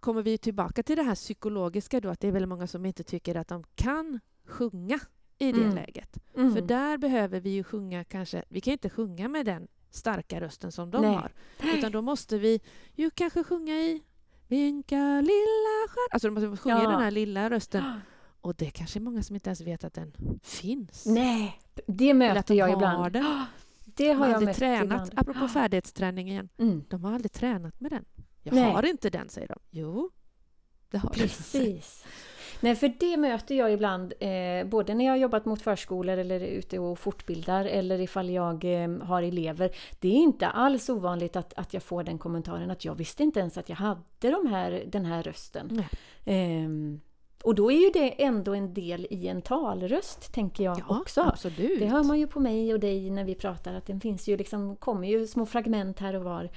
[0.00, 3.04] kommer vi tillbaka till det här psykologiska då, att det är väldigt många som inte
[3.04, 5.00] tycker att de kan sjunga
[5.38, 5.74] i det Mm.
[5.74, 6.18] läget.
[6.36, 6.54] Mm.
[6.54, 10.72] För där behöver vi ju sjunga kanske, vi kan inte sjunga med den starka rösten
[10.72, 11.14] som de Nej.
[11.14, 11.32] har.
[11.78, 12.60] Utan då måste vi
[12.94, 14.02] ju kanske sjunga i
[14.48, 16.08] Vinka lilla stjärna.
[16.12, 16.90] Alltså då måste sjunga Ja.
[16.90, 17.84] den här lilla rösten.
[18.40, 21.06] Och det är kanske många som inte ens vet att den finns.
[21.06, 23.12] Nej, det möter de jag har ibland.
[23.12, 23.44] den.
[23.84, 25.10] Det De har har jag aldrig mött tränat, ibland.
[25.16, 26.48] apropå färdighetsträning igen.
[26.58, 26.84] Mm.
[26.88, 28.04] De har aldrig tränat med den.
[28.42, 28.72] Jag Nej.
[28.72, 29.58] har inte den, säger de.
[29.70, 30.10] Jo,
[30.90, 31.10] det har.
[31.10, 32.04] Precis.
[32.60, 36.40] Nej, för det möter jag ibland, eh, både när jag har jobbat mot förskolor eller
[36.40, 39.70] ute och fortbildar eller ifall jag eh, har elever.
[40.00, 43.40] Det är inte alls ovanligt att, att jag får den kommentaren att jag visste inte
[43.40, 45.68] ens att jag hade de här, den här rösten.
[45.72, 45.88] Nej.
[46.24, 47.00] Ehm,
[47.42, 51.20] och då är ju det ändå en del i en talröst, tänker jag Ja, också.
[51.20, 51.80] absolut.
[51.80, 54.36] Det hör man ju på mig och dig när vi pratar att den finns ju
[54.36, 56.50] liksom, kommer ju små fragment här och var.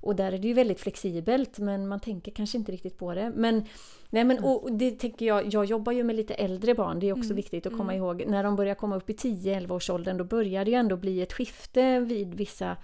[0.00, 3.32] Och där är det ju väldigt flexibelt men man tänker kanske inte riktigt på det.
[3.36, 3.64] Men,
[4.10, 7.12] nej men, och det tänker jag, jag jobbar ju med lite äldre barn, det är
[7.12, 7.96] också Mm, viktigt att komma mm.
[8.04, 8.24] ihåg.
[8.26, 11.22] När de börjar komma upp i 10-11 års åldern då börjar det ju ändå bli
[11.22, 12.76] ett skifte vid vissa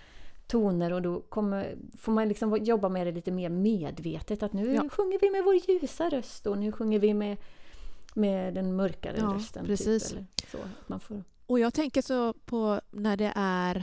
[0.47, 4.43] toner och då kommer, får man liksom jobba med det lite mer medvetet.
[4.43, 4.89] Att nu Ja.
[4.89, 7.37] sjunger vi med vår ljusa röst och nu sjunger vi med,
[8.15, 9.67] med den mörkare Ja, rösten.
[9.67, 10.09] precis.
[10.11, 13.77] Typ, så, att man får, Och jag tänker så på när det är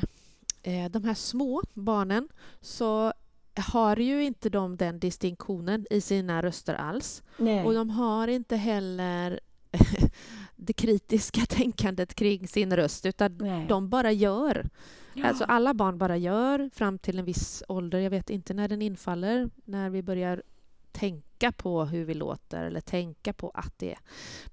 [0.64, 2.28] eh, de här små barnen
[2.62, 3.14] så
[3.62, 7.24] har ju inte de den distinktionen i sina röster alls.
[7.38, 7.66] nej.
[7.66, 9.39] Och de har inte heller
[10.56, 13.66] det kritiska tänkandet kring sin röst utan nej.
[13.70, 14.70] de bara gör.
[15.14, 15.28] Ja.
[15.28, 17.99] Alltså alla barn bara gör fram till en viss ålder.
[17.99, 20.43] Jag vet inte när den infaller, när vi börjar
[20.91, 24.00] tänka på hur vi låter eller tänka på att det är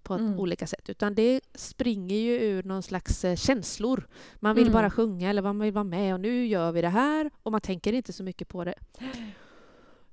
[0.03, 0.39] på Mm.
[0.41, 0.89] olika sätt.
[0.91, 4.07] Utan det springer ju ur någon slags eh, känslor.
[4.37, 4.73] Man vill Mm.
[4.73, 7.61] bara sjunga eller man vill vara med och nu gör vi det här och man
[7.61, 8.75] tänker inte så mycket på det.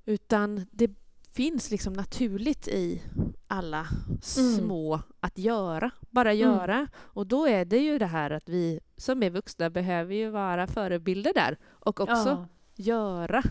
[0.04, 0.90] Utan det
[1.32, 3.02] finns liksom naturligt i
[3.48, 3.86] alla
[4.22, 6.40] små att göra, bara Mm.
[6.42, 6.86] göra.
[6.96, 10.66] Och då är det ju det här att vi som är vuxna behöver ju vara
[10.66, 12.46] förebilder där och också ja.
[12.76, 13.42] göra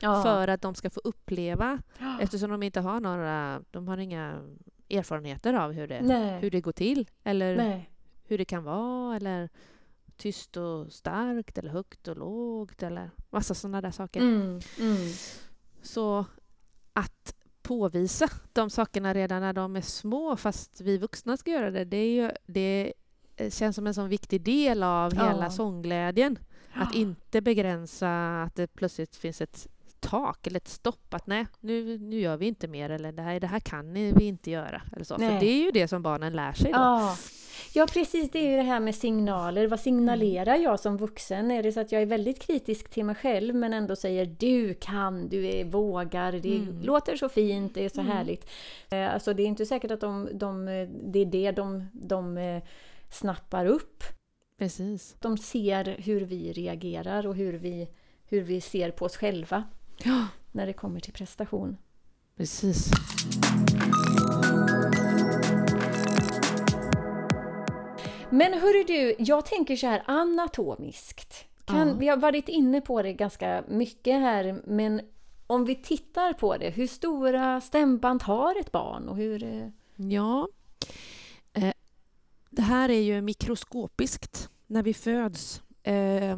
[0.00, 0.22] Ja.
[0.22, 1.82] för att de ska få uppleva
[2.20, 4.42] eftersom de inte har några, de har inga
[4.90, 7.90] erfarenheter av hur det, hur det går till eller Nej.
[8.24, 9.48] hur det kan vara eller
[10.16, 14.20] tyst och starkt eller högt och lågt eller massa sådana där saker.
[14.20, 15.08] Mm, mm.
[15.82, 16.24] Så
[16.92, 21.84] att påvisa de sakerna redan när de är små, fast vi vuxna ska göra det,
[21.84, 22.92] det, är ju, det
[23.50, 25.28] känns som en sån viktig del av ja.
[25.28, 26.38] hela sångglädjen.
[26.74, 29.68] Att inte begränsa att det plötsligt finns ett
[30.10, 31.14] tak eller ett stopp.
[31.14, 34.24] Att nej, nu, nu gör vi inte mer eller det här, det här kan vi
[34.24, 34.82] inte göra.
[34.92, 35.14] Eller så.
[35.14, 36.78] För det är ju det som barnen lär sig då.
[36.78, 37.16] Ja.
[37.72, 39.66] Ja precis, det är ju det här med signaler.
[39.66, 40.62] Vad signalerar mm.
[40.62, 41.50] jag som vuxen?
[41.50, 44.74] Är det så att jag är väldigt kritisk till mig själv men ändå säger du
[44.74, 46.82] kan, du är, vågar, det mm.
[46.82, 48.12] låter så fint, det är så mm.
[48.12, 48.50] härligt.
[48.90, 50.66] Eh, alltså det är inte säkert att de, de,
[51.04, 52.62] det är det de, de eh,
[53.10, 54.04] snappar upp.
[54.58, 55.16] Precis.
[55.20, 57.88] De ser hur vi reagerar och hur vi,
[58.24, 59.64] hur vi ser på oss själva
[59.96, 60.26] ja.
[60.52, 61.76] när det kommer till prestation.
[62.36, 62.90] Precis.
[68.30, 71.44] Men hörru du, jag tänker så här anatomiskt.
[71.64, 71.94] Kan, ja.
[71.94, 75.00] Vi har varit inne på det ganska mycket här, men
[75.46, 79.08] om vi tittar på det, hur stora stämband har ett barn?
[79.08, 79.42] Och hur...
[79.44, 79.68] Eh?
[79.96, 80.48] Ja,
[81.52, 81.72] eh,
[82.50, 85.62] det här är ju mikroskopiskt när vi föds.
[85.82, 86.36] Eh,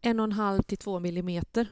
[0.00, 1.68] en och en halv till två millimeter.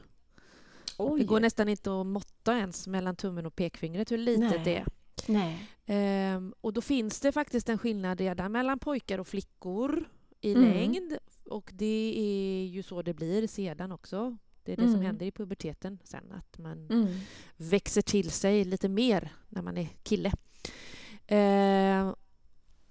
[0.97, 1.19] Oj.
[1.19, 4.61] Det går nästan inte att måtta ens mellan tummen och pekfingret hur litet Nej.
[4.63, 4.85] det är.
[5.27, 5.69] Nej.
[5.85, 10.09] Ehm, och då finns det faktiskt en skillnad redan mellan pojkar och flickor
[10.41, 10.71] i mm.
[10.71, 11.17] längd.
[11.45, 14.37] Och det är ju så det blir sedan också.
[14.63, 14.93] Det är det mm.
[14.93, 17.07] som händer i puberteten sen, att man mm.
[17.57, 20.31] växer till sig lite mer när man är kille.
[21.27, 22.15] Ehm,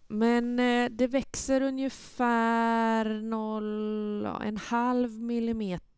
[0.08, 5.93] men eh, det växer ungefär noll, en halv millimeter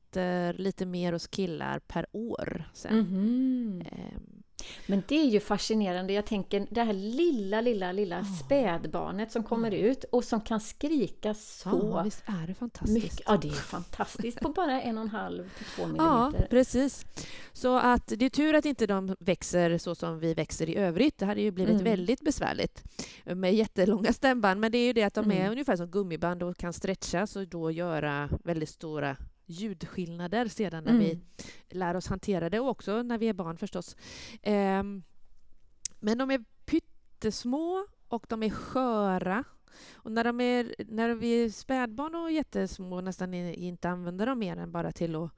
[0.55, 2.99] lite mer hos killar per år sen.
[2.99, 3.83] Mm.
[4.87, 6.13] Men det är ju fascinerande.
[6.13, 8.39] Jag tänker det här lilla, lilla, lilla oh.
[8.45, 9.85] spädbarnet som kommer mm.
[9.85, 13.03] ut och som kan skrika så ja, visst är det fantastiskt?
[13.05, 13.21] Mycket.
[13.27, 16.41] Ja, det är fantastiskt på bara en och en halv till två millimeter.
[16.41, 17.07] Ja, precis.
[17.53, 21.19] Så att det är tur att inte de växer så som vi växer i övrigt.
[21.19, 21.85] Det hade ju blivit mm.
[21.85, 22.85] väldigt besvärligt
[23.25, 24.61] med jättelånga stämband.
[24.61, 25.51] Men det är ju det att de är mm.
[25.51, 31.03] ungefär som gummiband och kan stretchas och då göra väldigt stora ljudskillnader sedan när mm.
[31.03, 31.21] vi
[31.69, 33.97] lär oss hantera det och också när vi är barn förstås.
[34.43, 34.83] Eh,
[36.01, 39.45] men de är pyttesmå och de är sköra.
[39.95, 44.57] Och när, de är, när vi är spädbarn och jättesmå nästan inte använder dem mer
[44.57, 45.31] än bara till att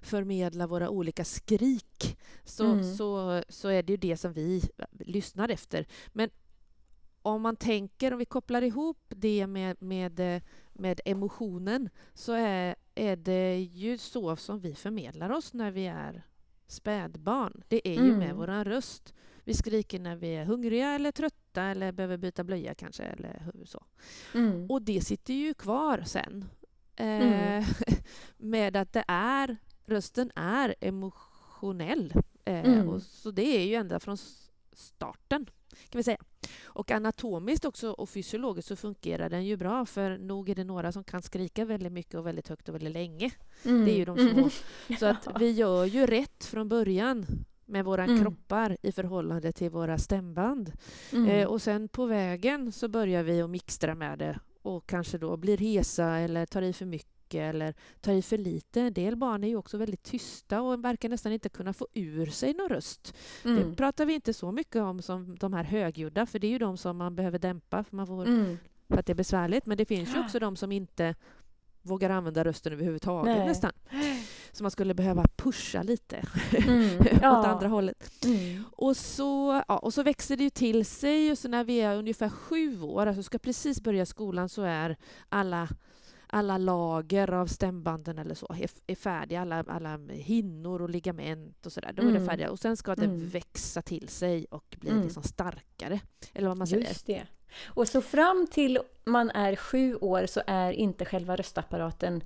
[0.00, 2.96] förmedla våra olika skrik så, mm.
[2.96, 5.86] så, så är det ju det som vi lyssnar efter.
[6.12, 6.30] Men
[7.22, 10.42] om man tänker, om vi kopplar ihop det med, med,
[10.72, 16.22] med emotionen så är, är det ju så som vi förmedlar oss när vi är
[16.66, 17.62] spädbarn.
[17.68, 18.18] Det är ju mm.
[18.18, 19.14] med vår röst.
[19.44, 23.02] Vi skriker när vi är hungriga eller trötta eller behöver byta blöja kanske.
[23.02, 23.84] Eller så.
[24.34, 24.70] Mm.
[24.70, 26.44] Och det sitter ju kvar sen.
[26.96, 27.58] Mm.
[27.58, 27.66] Eh,
[28.36, 32.12] med att det är, rösten är emotionell.
[32.44, 32.88] Eh, mm.
[32.88, 34.16] och så det är ju ända från
[34.72, 35.46] starten
[35.94, 36.18] kan vi säga.
[36.64, 40.92] Och anatomiskt också och fysiologiskt så fungerar den ju bra för nog är det några
[40.92, 43.30] som kan skrika väldigt mycket och väldigt högt och väldigt länge.
[43.64, 43.84] Mm.
[43.84, 44.40] Det är ju de små.
[44.40, 44.50] Mm.
[44.98, 47.26] Så att vi gör ju rätt från början
[47.64, 48.20] med våra mm.
[48.20, 50.72] kroppar i förhållande till våra stämband.
[51.12, 51.30] Mm.
[51.30, 55.36] Eh, och sen på vägen så börjar vi att mixtra med det och kanske då
[55.36, 58.80] blir hesa eller tar i för mycket mycket eller tar i för lite.
[58.80, 62.26] En del barn är ju också väldigt tysta och verkar nästan inte kunna få ur
[62.26, 63.14] sig någon röst.
[63.44, 63.70] Mm.
[63.70, 66.58] Det pratar vi inte så mycket om som de här högljudda, för det är ju
[66.58, 68.58] de som man behöver dämpa för, man får, mm.
[68.88, 69.66] för att det är besvärligt.
[69.66, 71.14] Men det finns ju också de som inte
[71.82, 73.46] vågar använda rösten överhuvudtaget Nej.
[73.46, 73.72] nästan.
[74.52, 76.22] Så man skulle behöva pusha lite
[76.66, 76.98] mm.
[77.22, 77.40] ja.
[77.40, 78.24] åt andra hållet.
[78.24, 78.64] Mm.
[78.72, 81.96] Och, så, ja, och så växer det ju till sig och så när vi är
[81.96, 84.96] ungefär sju år, alltså ska precis börja skolan, så är
[85.28, 85.68] alla
[86.26, 91.72] alla lager av stämbanden eller så är, är färdiga, alla, alla hinnor och ligament och
[91.72, 92.26] sådär, då är det mm.
[92.26, 92.50] färdiga.
[92.50, 93.28] Och sen ska det mm.
[93.28, 95.02] växa till sig och bli mm.
[95.02, 96.00] liksom starkare.
[96.32, 96.88] Eller vad man säger.
[96.88, 97.26] Just det.
[97.66, 102.24] Och så fram till man är sju år så är inte själva röstapparaten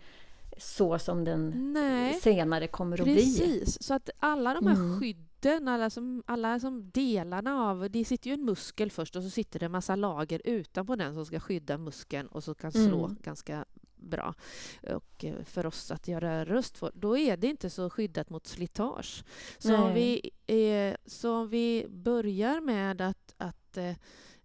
[0.59, 3.39] så som den Nej, senare kommer att precis.
[3.39, 3.59] bli.
[3.59, 5.01] Precis, så att alla de här mm.
[5.01, 7.91] skydden, alla som, alla som delarna av...
[7.91, 11.15] Det sitter ju en muskel först och så sitter det en massa lager utanpå den
[11.15, 13.17] som ska skydda muskeln och så kan slå mm.
[13.23, 13.65] ganska
[13.99, 14.35] bra
[14.83, 18.47] och eh, för oss att göra röst för, då är det inte så skyddat mot
[18.47, 19.25] slitage.
[19.59, 23.97] Så om vi, eh, så om vi börjar med att, att eh,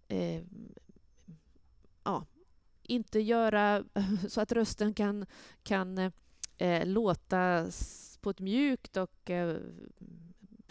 [0.08, 0.42] eh,
[2.04, 2.26] ja,
[2.82, 3.84] inte göra
[4.28, 5.26] så att rösten kan,
[5.62, 5.98] kan
[6.58, 7.66] eh, låta
[8.20, 9.56] på ett mjukt och eh,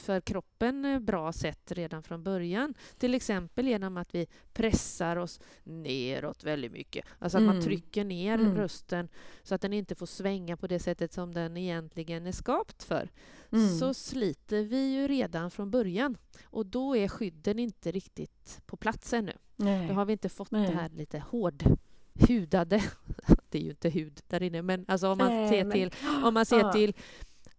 [0.03, 2.73] för kroppen eh, bra sätt redan från början.
[2.97, 7.05] Till exempel genom att vi pressar oss neråt väldigt mycket.
[7.19, 7.55] Alltså att Mm.
[7.55, 8.55] man trycker ner Mm.
[8.57, 9.09] rösten
[9.43, 13.09] så att den inte får svänga på det sättet som den egentligen är skapt för.
[13.51, 13.77] Mm.
[13.77, 19.13] Så sliter vi ju redan från början och då är skydden inte riktigt på plats
[19.13, 19.33] ännu.
[19.55, 19.87] Nej.
[19.87, 20.67] Då har vi inte fått Nej.
[20.67, 22.83] det här lite hårdhudade.
[23.49, 25.91] Det är ju inte hud där inne, men alltså om man Nej, ser men- till
[26.23, 26.93] om man ser till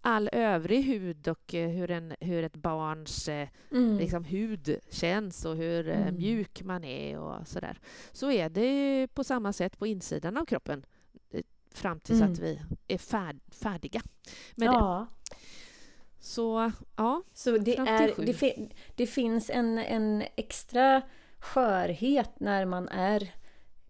[0.06, 3.98] all övrig hud och eh, hur, en, hur ett barns eh, Mm.
[3.98, 6.14] liksom, hud känns och hur eh, Mm.
[6.16, 7.78] mjuk man är och sådär.
[8.12, 10.84] Så är det på samma sätt på insidan av kroppen
[11.74, 12.32] fram tills Mm.
[12.32, 14.00] att vi är färd, färdiga
[14.54, 14.72] med det.
[14.72, 15.06] ja.
[16.20, 21.02] Så ja, Så det, är, det, fi- det finns en, en extra
[21.38, 23.34] skörhet när man är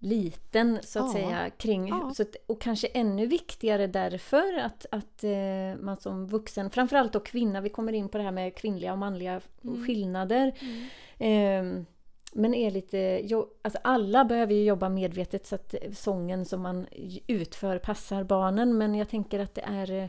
[0.05, 1.13] liten så att Ja.
[1.13, 2.13] säga kring Ja.
[2.17, 7.21] så att, och kanske ännu viktigare därför att, att eh, man som vuxen, framförallt då
[7.21, 9.87] kvinna, vi kommer in på det här med kvinnliga och manliga Mm.
[9.87, 10.53] skillnader.
[11.19, 11.83] Eh,
[12.37, 13.23] men är lite,
[13.63, 16.87] alltså alla behöver ju jobba medvetet så att sången som man
[17.27, 20.05] utför passar barnen men jag tänker att det är eh,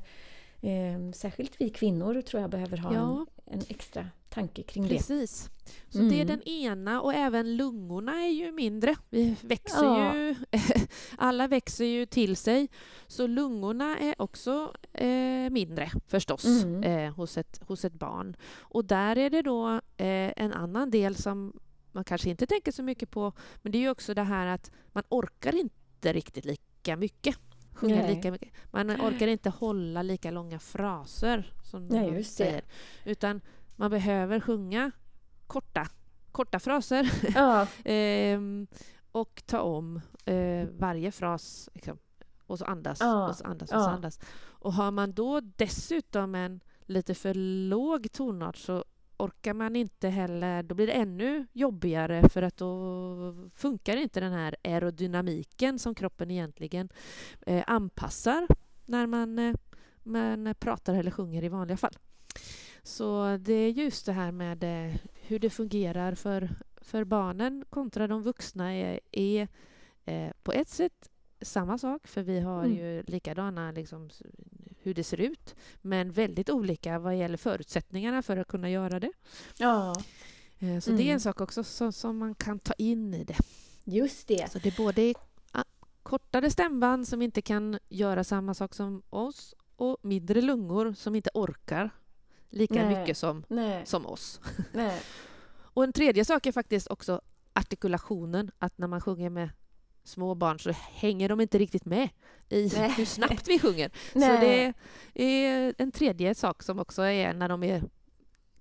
[0.72, 3.00] eh, särskilt vi kvinnor tror jag behöver ha Ja.
[3.20, 4.90] en, en extra tanke kring det.
[4.90, 5.50] Precis.
[5.90, 6.10] Så Mm.
[6.12, 8.96] det är den ena och även lungorna är ju mindre.
[9.10, 10.16] Vi växer Ja.
[10.16, 10.36] ju,
[11.18, 12.68] alla växer ju till sig.
[13.08, 16.84] Så lungorna är också eh, mindre förstås Mm.
[16.84, 18.36] eh, hos, ett, hos ett barn.
[18.60, 21.60] Och där är det då eh, en annan del som
[21.92, 23.34] man kanske inte tänker så mycket på.
[23.62, 27.38] Men det är ju också det här att man orkar inte riktigt lika mycket.
[27.76, 28.16] Sjunga Nej.
[28.16, 28.54] lika mycket.
[28.72, 32.44] Man orkar inte hålla lika långa fraser som Nej, man just det.
[32.44, 32.64] säger.
[33.06, 33.42] Utan
[33.76, 34.92] man behöver sjunga
[35.48, 35.88] korta,
[36.32, 38.68] korta fraser Ja, ehm,
[39.12, 41.98] och ta om eh, varje fras liksom,
[42.48, 44.20] och så andas Ja, och så andas och så andas.
[44.38, 47.34] Och har man då dessutom en lite för
[47.70, 48.86] låg tonart så
[49.18, 54.34] orkar man inte heller, då blir det ännu jobbigare för att då funkar inte den
[54.34, 56.90] här aerodynamiken som kroppen egentligen
[57.46, 58.48] eh, anpassar
[58.86, 59.56] när man, eh,
[60.04, 61.98] man pratar eller sjunger i vanliga fall.
[62.84, 66.50] Så det är just det här med eh, hur det fungerar för,
[66.82, 69.48] för barnen kontra de vuxna är, är
[70.06, 71.10] eh, på ett sätt
[71.42, 72.78] samma sak, för vi har Mm.
[72.78, 74.10] ju likadana liksom,
[74.86, 79.12] hur det ser ut, men väldigt olika vad gäller förutsättningarna för att kunna göra det.
[79.58, 79.96] ja,
[80.60, 80.98] Eh, Så Mm.
[81.04, 83.36] det är en sak också som, som man kan ta in i det.
[83.84, 84.52] just det.
[84.52, 85.14] Så det är både
[86.04, 91.30] kortare stämband som inte kan göra samma sak som oss och mindre lungor som inte
[91.34, 91.90] orkar
[92.50, 93.00] lika Nej.
[93.00, 94.40] mycket som, Nej, som oss.
[94.74, 95.02] nej.
[95.74, 97.22] Och en tredje sak är faktiskt också
[97.54, 99.50] artikulationen, att när man sjunger med
[100.06, 102.10] små barn så hänger de inte riktigt med
[102.50, 102.94] i Nej.
[102.98, 103.90] hur snabbt vi sjunger.
[104.14, 104.74] Så Nej.
[105.16, 107.84] det är en tredje sak som också är när de är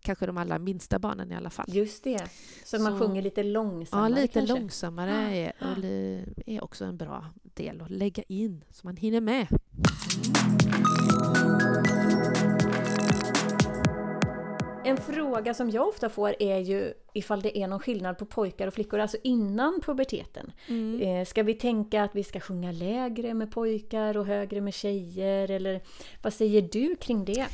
[0.01, 1.67] kanske de allra minsta barnen i alla fall.
[1.69, 2.29] Just det.
[2.65, 4.55] Så, man Så- sjunger lite Ja, långsammare lite kanske?
[4.55, 9.21] långsammare är, och li- är också en bra del att lägga in så man hinner
[9.21, 9.47] med.
[14.85, 18.67] En fråga som jag ofta får är ju ifall det är någon skillnad på pojkar
[18.67, 20.53] och flickor, alltså innan puberteten.
[21.01, 25.51] Eh, ska vi tänka att vi ska sjunga lägre med pojkar och högre med tjejer?
[25.51, 25.81] Eller
[26.23, 27.47] vad säger du kring det?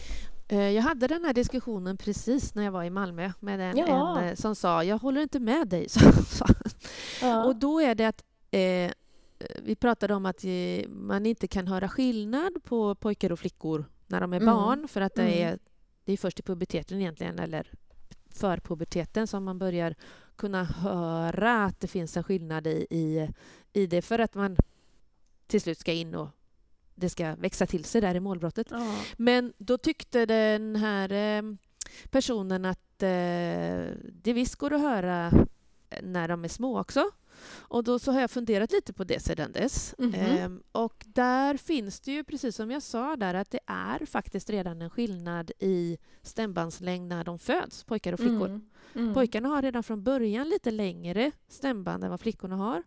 [0.48, 4.18] Eh, Jag hade den här diskussionen precis när jag var i Malmö med en, Ja.
[4.20, 5.86] en eh, som sa jag håller inte med dig.
[7.22, 7.44] Ja.
[7.44, 8.90] Och då är det att eh,
[9.62, 10.44] vi pratade om att
[10.88, 14.54] man inte kan höra skillnad på pojkar och flickor när de är Mm.
[14.54, 15.48] barn för att det, Mm.
[15.48, 15.58] är,
[16.10, 17.70] det är först i puberteten egentligen eller
[18.30, 19.94] för puberteten som man börjar
[20.36, 23.28] kunna höra att det finns en skillnad i, i,
[23.72, 24.56] i det för att man
[25.46, 26.28] till slut ska in och
[26.94, 28.66] det ska växa till sig där i målbrottet.
[28.70, 28.96] ja.
[29.16, 31.42] Men då tyckte den här eh,
[32.10, 33.08] personen att eh,
[34.12, 35.32] det visst går att höra
[36.02, 37.10] när de är små också.
[37.46, 39.94] Och då så har jag funderat lite på det sedan dess.
[39.98, 40.14] Mhm.
[40.14, 44.50] Ehm, och där finns det ju, precis som jag sa där, att det är faktiskt
[44.50, 48.46] redan en skillnad i stämbandslängd när de föds, pojkar och flickor.
[48.48, 48.70] Mm.
[48.94, 49.14] Mm.
[49.14, 52.82] Pojkarna har redan från början lite längre stämband än vad flickorna har.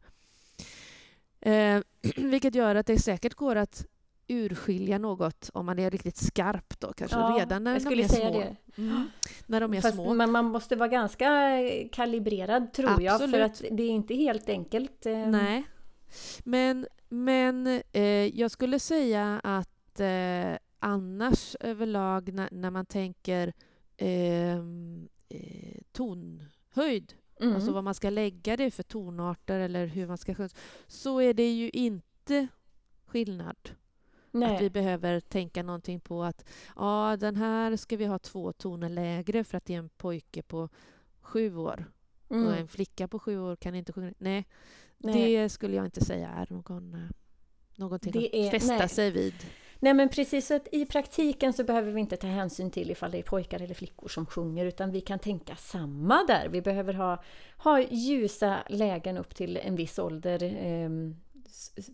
[1.40, 1.82] Eh,
[2.16, 3.86] vilket gör att det säkert går att
[4.28, 8.08] urskilja något om man är riktigt skarp då kanske Ja, redan när de skulle är
[8.08, 8.44] små.
[8.78, 9.10] Mm.
[9.46, 10.14] När de är Fast små.
[10.14, 11.28] man, man måste vara ganska
[11.92, 13.46] kalibrerad tror jag, för Absolut.
[13.72, 15.06] att det är inte helt enkelt.
[15.06, 15.64] eh, Nej.
[16.44, 18.04] Men, men eh,
[18.40, 23.54] jag skulle säga att eh, annars överlag när, när man tänker
[23.98, 27.56] ehm, eh, tonhöjd Mm.
[27.56, 30.50] alltså vad man ska lägga det för tonarter eller hur man ska sjunga,
[30.88, 32.48] så är det ju inte
[33.06, 33.58] skillnad
[34.34, 34.56] Nej.
[34.56, 38.90] Att vi behöver tänka någonting på att ja, den här ska vi ha två toner
[38.90, 40.70] lägre för att det är en pojke på
[41.22, 41.86] sju år.
[42.30, 42.48] Mm.
[42.48, 44.14] Och en flicka på sju år kan inte sjunga.
[44.18, 44.46] Nej,
[44.98, 45.36] nej.
[45.36, 47.00] det skulle jag inte säga är någon, eh,
[47.76, 48.90] någonting det är, att fästa nej.
[48.90, 49.34] sig vid.
[49.80, 53.12] Nej men precis, så att i praktiken så behöver vi inte ta hänsyn till ifall
[53.12, 56.50] det är pojkar eller flickor som sjunger utan vi kan tänka samma där.
[56.50, 57.24] Vi behöver ha,
[57.58, 60.90] ha ljusa lägen upp till en viss ålder eh,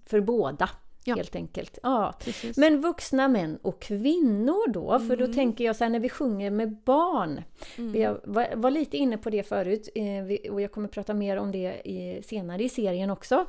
[0.05, 0.69] för båda.
[1.03, 1.15] Ja.
[1.15, 1.79] Helt enkelt.
[1.83, 2.13] Ja.
[2.55, 5.07] Men vuxna män och kvinnor då, mm.
[5.07, 5.35] för då mm.
[5.35, 7.41] tänker jag så här när vi sjunger med barn.
[7.77, 7.91] Mm.
[7.91, 11.51] Vi var, var, lite inne på det förut eh, och jag kommer prata mer om
[11.51, 13.45] det i, senare i serien också.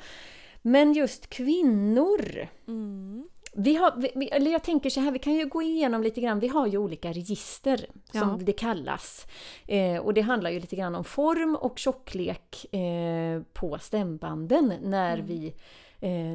[0.63, 2.49] Men just kvinnor.
[2.69, 3.29] Mm.
[3.53, 6.41] Vi har, vi, eller jag tänker så här, vi kan ju gå igenom lite grann,
[6.41, 8.39] vi har ju olika register som ja.
[8.41, 9.27] det kallas.
[9.67, 15.15] Eh, och det handlar ju lite grann om form och tjocklek eh, på stämbanden när,
[15.15, 15.27] mm.
[15.27, 15.55] vi,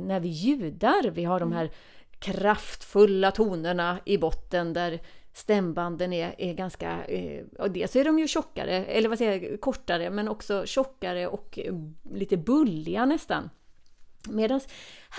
[0.01, 1.09] när vi ljudar.
[1.09, 1.57] Vi har de mm.
[1.57, 1.72] här
[2.20, 4.99] kraftfulla tonerna i botten där
[5.34, 7.05] stämbanden är, är ganska...
[7.05, 11.59] Eh, dels är de ju tjockare, eller vad säger jag, kortare, men också tjockare och
[12.13, 13.49] lite bulliga nästan.
[14.30, 14.61] Medan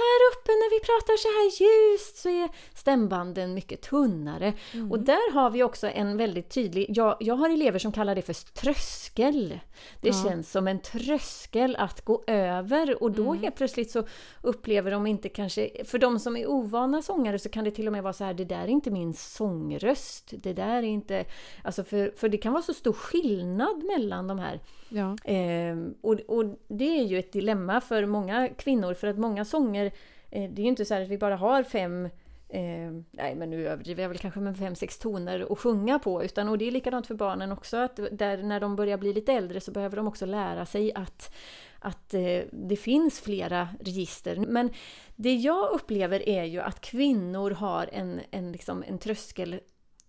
[0.01, 4.53] här uppe när vi pratar så här ljust så är stämbanden mycket tunnare.
[4.74, 4.92] Mm.
[4.92, 8.22] Och där har vi också en väldigt tydlig, jag, jag har elever som kallar det
[8.22, 9.59] för tröskel.
[10.01, 10.24] Det ja.
[10.24, 13.42] känns som en tröskel att gå över och då mm.
[13.42, 14.05] helt plötsligt så
[14.42, 17.92] upplever de inte kanske, för de som är ovana sångare så kan det till och
[17.92, 20.32] med vara så här, det där är inte min sångröst.
[20.42, 21.24] Det där är inte,
[21.64, 24.61] alltså för, för det kan vara så stor skillnad mellan de här.
[24.88, 25.16] Ja.
[25.24, 29.86] Eh, och, och det är ju ett dilemma för många kvinnor för att många sånger,
[30.30, 32.09] eh, det är ju inte så att vi bara har fem
[32.49, 36.24] Eh, nej men nu överdriver jag väl kanske med fem, sex toner att sjunga på.
[36.24, 39.32] Utan, och det är likadant för barnen också, att där, när de börjar bli lite
[39.32, 41.34] äldre så behöver de också lära sig att,
[41.78, 44.37] att eh, det finns flera register.
[44.37, 44.70] Men
[45.16, 49.61] det jag upplever är ju att kvinnor har en, en, liksom, en tröskel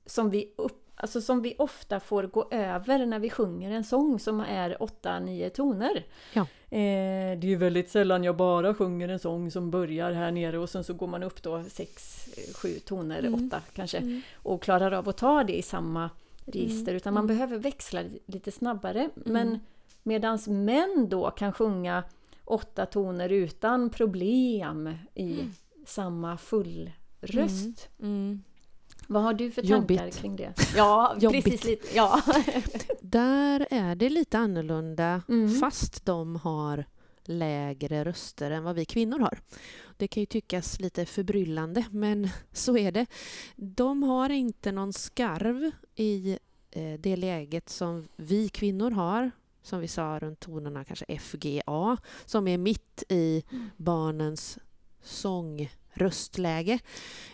[0.05, 4.19] som vi upp, Alltså som vi ofta får gå över när vi sjunger en sång
[4.19, 6.05] som är 8-9 toner.
[6.33, 6.41] Ja.
[6.69, 10.57] Eh, det är ju väldigt sällan jag bara sjunger en sång som börjar här nere
[10.57, 13.47] och sen så går man upp då 6-7 toner, mm.
[13.47, 14.21] 8 kanske, mm.
[14.35, 16.09] och klarar av att ta det i samma
[16.45, 16.91] register.
[16.91, 16.95] Mm.
[16.95, 17.35] Utan man mm.
[17.37, 18.99] behöver växla lite snabbare.
[18.99, 19.11] Mm.
[19.25, 19.59] Men
[20.03, 22.03] medans män då kan sjunga
[22.45, 25.53] åtta toner utan problem i mm.
[25.85, 27.89] samma fullröst.
[29.07, 30.17] Vad har du för tankar Jobbigt.
[30.17, 30.53] kring det?
[30.75, 31.95] Ja, precis lite.
[31.95, 32.21] Ja.
[33.01, 35.59] Där är det lite annorlunda mm.
[35.59, 36.85] fast de har
[37.23, 39.39] lägre röster än vad vi kvinnor har.
[39.97, 43.05] Det kan ju tyckas lite förbryllande, men så är det.
[43.55, 46.37] De har inte någon skarv i
[46.71, 49.31] eh, det läget som vi kvinnor har
[49.61, 53.69] som vi sa runt tonerna kanske F, G, A som är mitt i mm.
[53.77, 54.59] barnens
[55.07, 56.79] sång röstläge.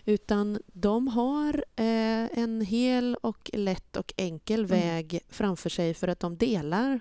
[0.06, 4.70] Utan de har eh, en hel och lätt och enkel mm.
[4.70, 7.00] väg framför sig för att de delar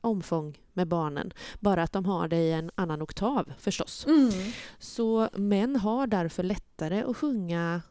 [0.00, 1.32] omfång med barnen.
[1.60, 4.06] Bara att de har det i en annan oktav förstås.
[4.06, 4.52] Mm.
[4.78, 7.82] Så män har därför lättare att sjunga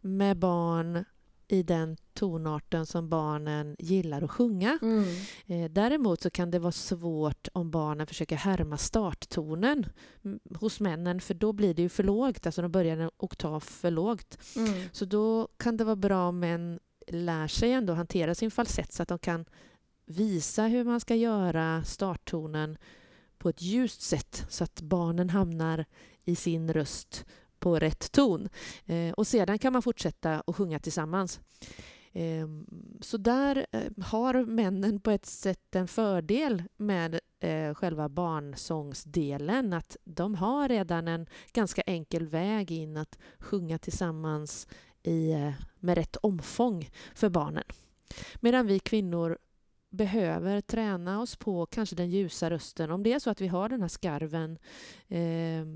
[0.00, 1.04] med barn
[1.48, 4.78] i den tonarten som barnen gillar att sjunga.
[4.82, 5.04] Mm.
[5.46, 9.86] Eh, däremot så kan det vara svårt om barnen försöker härma starttonen
[10.54, 13.90] hos männen för då blir det ju för lågt, alltså de börjar en oktav för
[13.90, 14.38] lågt.
[14.56, 14.88] Mm.
[14.92, 19.02] Så då kan det vara bra om män lär sig ändå hantera sin falsett så
[19.02, 19.44] att de kan
[20.06, 22.78] visa hur man ska göra starttonen
[23.38, 25.84] på ett ljust sätt så att barnen hamnar
[26.24, 27.24] i sin röst
[27.58, 28.48] på rätt ton.
[28.86, 31.40] Eh, och sedan kan man fortsätta att sjunga tillsammans.
[32.12, 32.66] Ehm,
[33.00, 39.72] så där eh, har männen på ett sätt en fördel med eh, själva barnsångsdelen.
[39.72, 44.66] Att de har redan en ganska enkel väg in att sjunga tillsammans
[45.02, 47.64] i, eh, med rätt omfång för barnen.
[48.40, 49.38] Medan vi kvinnor
[49.90, 52.90] behöver träna oss på kanske den ljusa rösten.
[52.90, 54.58] Om det är så att vi har den här skarven
[55.08, 55.66] eh,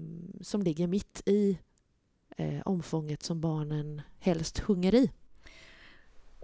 [0.40, 1.58] som ligger mitt i
[2.36, 5.10] eh, omfånget som barnen helst sjunger i.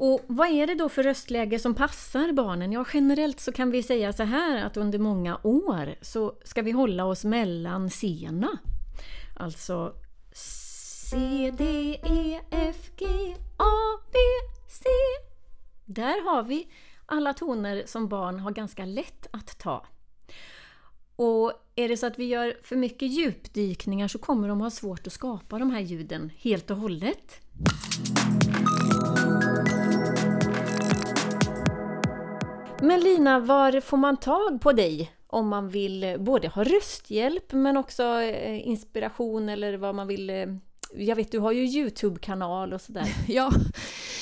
[0.04, 2.72] Och vad är det då för röstläge som passar barnen?
[2.72, 6.70] Ja, generellt så kan vi säga så här att under många år så ska vi
[6.70, 8.28] hålla oss mellan C.
[9.36, 9.94] Alltså
[10.32, 11.16] C,
[11.58, 11.64] D,
[12.04, 13.06] E, F, G,
[13.56, 14.18] A, B,
[14.68, 14.84] C.
[15.84, 16.68] Där har vi
[17.06, 19.86] alla toner som barn har ganska lätt att ta.
[21.16, 25.06] Och är det så att vi gör för mycket djupdykningar så kommer de ha svårt
[25.06, 27.40] att skapa de här ljuden helt och hållet.
[32.82, 37.76] Men Lina, var får man tag på dig om man vill både ha rösthjälp men
[37.76, 40.46] också eh, inspiration eller vad man vill eh,
[40.94, 43.14] jag vet du har ju Youtube-kanal och sådär.
[43.28, 43.50] Ja,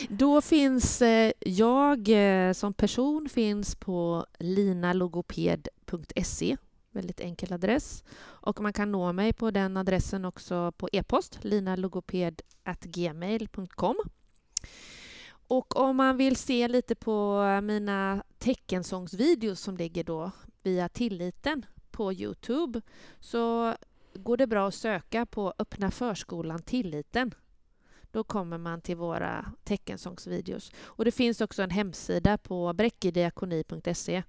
[0.09, 2.11] då finns eh, jag
[2.57, 6.57] som person finns på linalogoped.se
[6.93, 8.05] Väldigt enkel adress.
[8.21, 13.97] Och man kan nå mig på den adressen också på e-post, linalogoped.gmail.com.
[15.51, 20.31] Och om man vill se lite på mina teckensångsvideos som ligger då
[20.63, 22.81] via Tilliten på Youtube
[23.21, 23.75] så
[24.15, 27.35] går det bra att söka på Öppna förskolan Tilliten.
[28.11, 30.73] Då kommer man till våra teckensångsvideos.
[30.83, 34.23] Och det finns också en hemsida på bräckidiakoni.se.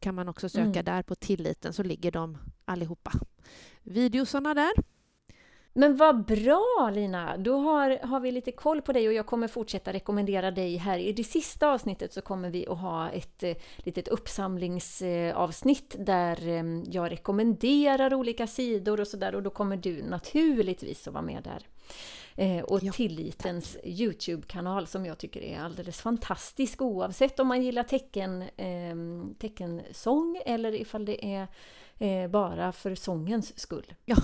[0.00, 0.84] kan man också söka mm.
[0.84, 3.12] där på Tilliten så ligger de allihopa.
[3.82, 4.97] Videosarna där.
[5.78, 7.36] Men vad bra Lina!
[7.36, 10.98] Då har, har vi lite koll på dig och jag kommer fortsätta rekommendera dig här.
[10.98, 16.64] I det sista avsnittet så kommer vi att ha ett eh, litet uppsamlingsavsnitt där eh,
[16.90, 21.66] jag rekommenderar olika sidor och sådär och då kommer du naturligtvis att vara med där.
[22.36, 27.82] Eh, och ja, Tillitens Youtube-kanal som jag tycker är alldeles fantastisk oavsett om man gillar
[27.82, 28.96] tecken, eh,
[29.38, 31.46] teckensång eller ifall det är
[31.98, 33.94] eh, bara för sångens skull.
[34.04, 34.16] Ja,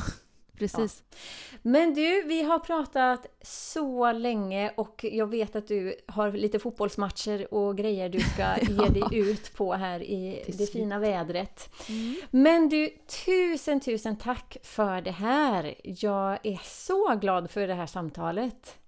[0.59, 1.03] precis.
[1.11, 1.17] Ja.
[1.63, 7.55] Men du, vi har pratat så länge och jag vet att du har lite fotbollsmatcher
[7.55, 11.71] och grejer du ska ge dig ut på här i det, det fina vädret.
[11.89, 12.17] Mm.
[12.31, 12.91] Men du,
[13.25, 15.75] tusen tusen tack för det här!
[15.85, 18.79] Jag är så glad för det här samtalet.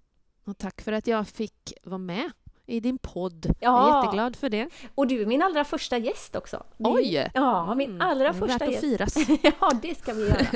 [0.45, 2.31] Och tack för att jag fick vara med
[2.67, 3.47] i din podd.
[3.47, 3.55] Ja.
[3.61, 4.69] Jag är jätteglad för det.
[4.95, 6.63] Och du är min allra första gäst också.
[6.79, 7.31] Oj!
[7.35, 8.01] Ja, min mm.
[8.01, 8.49] allra mm.
[8.49, 8.81] första gäst.
[8.81, 9.17] firas.
[9.43, 10.47] ja, det ska vi göra.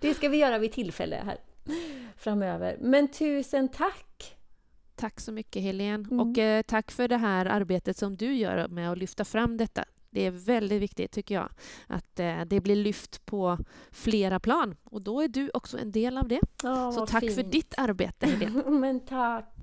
[0.00, 1.38] Det ska vi göra vid tillfälle här
[2.16, 2.76] framöver.
[2.80, 4.36] Men tusen tack!
[4.94, 6.08] Tack så mycket Helene.
[6.10, 6.20] Mm.
[6.20, 9.84] Och eh, tack för det här arbetet som du gör med att lyfta fram detta.
[10.10, 11.48] Det är väldigt viktigt, tycker jag,
[11.86, 13.58] att eh, det blir lyft på
[13.90, 14.76] flera plan.
[14.84, 16.40] Och då är du också en del av det.
[16.62, 17.34] Oh, så tack fint.
[17.34, 18.70] för ditt arbete, Helene.
[18.70, 19.54] Men tack!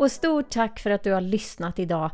[0.00, 2.10] Och stort tack för att du har lyssnat idag.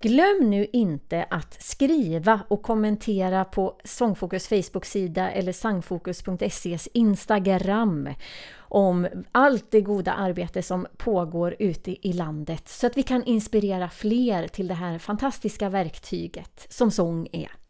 [0.00, 8.08] Glöm nu inte att skriva och kommentera på Sångfokus Facebook-sida eller sangfokus.ses Instagram
[8.58, 13.88] om allt det goda arbete som pågår ute i landet så att vi kan inspirera
[13.88, 17.65] fler till det här fantastiska verktyget som sång är.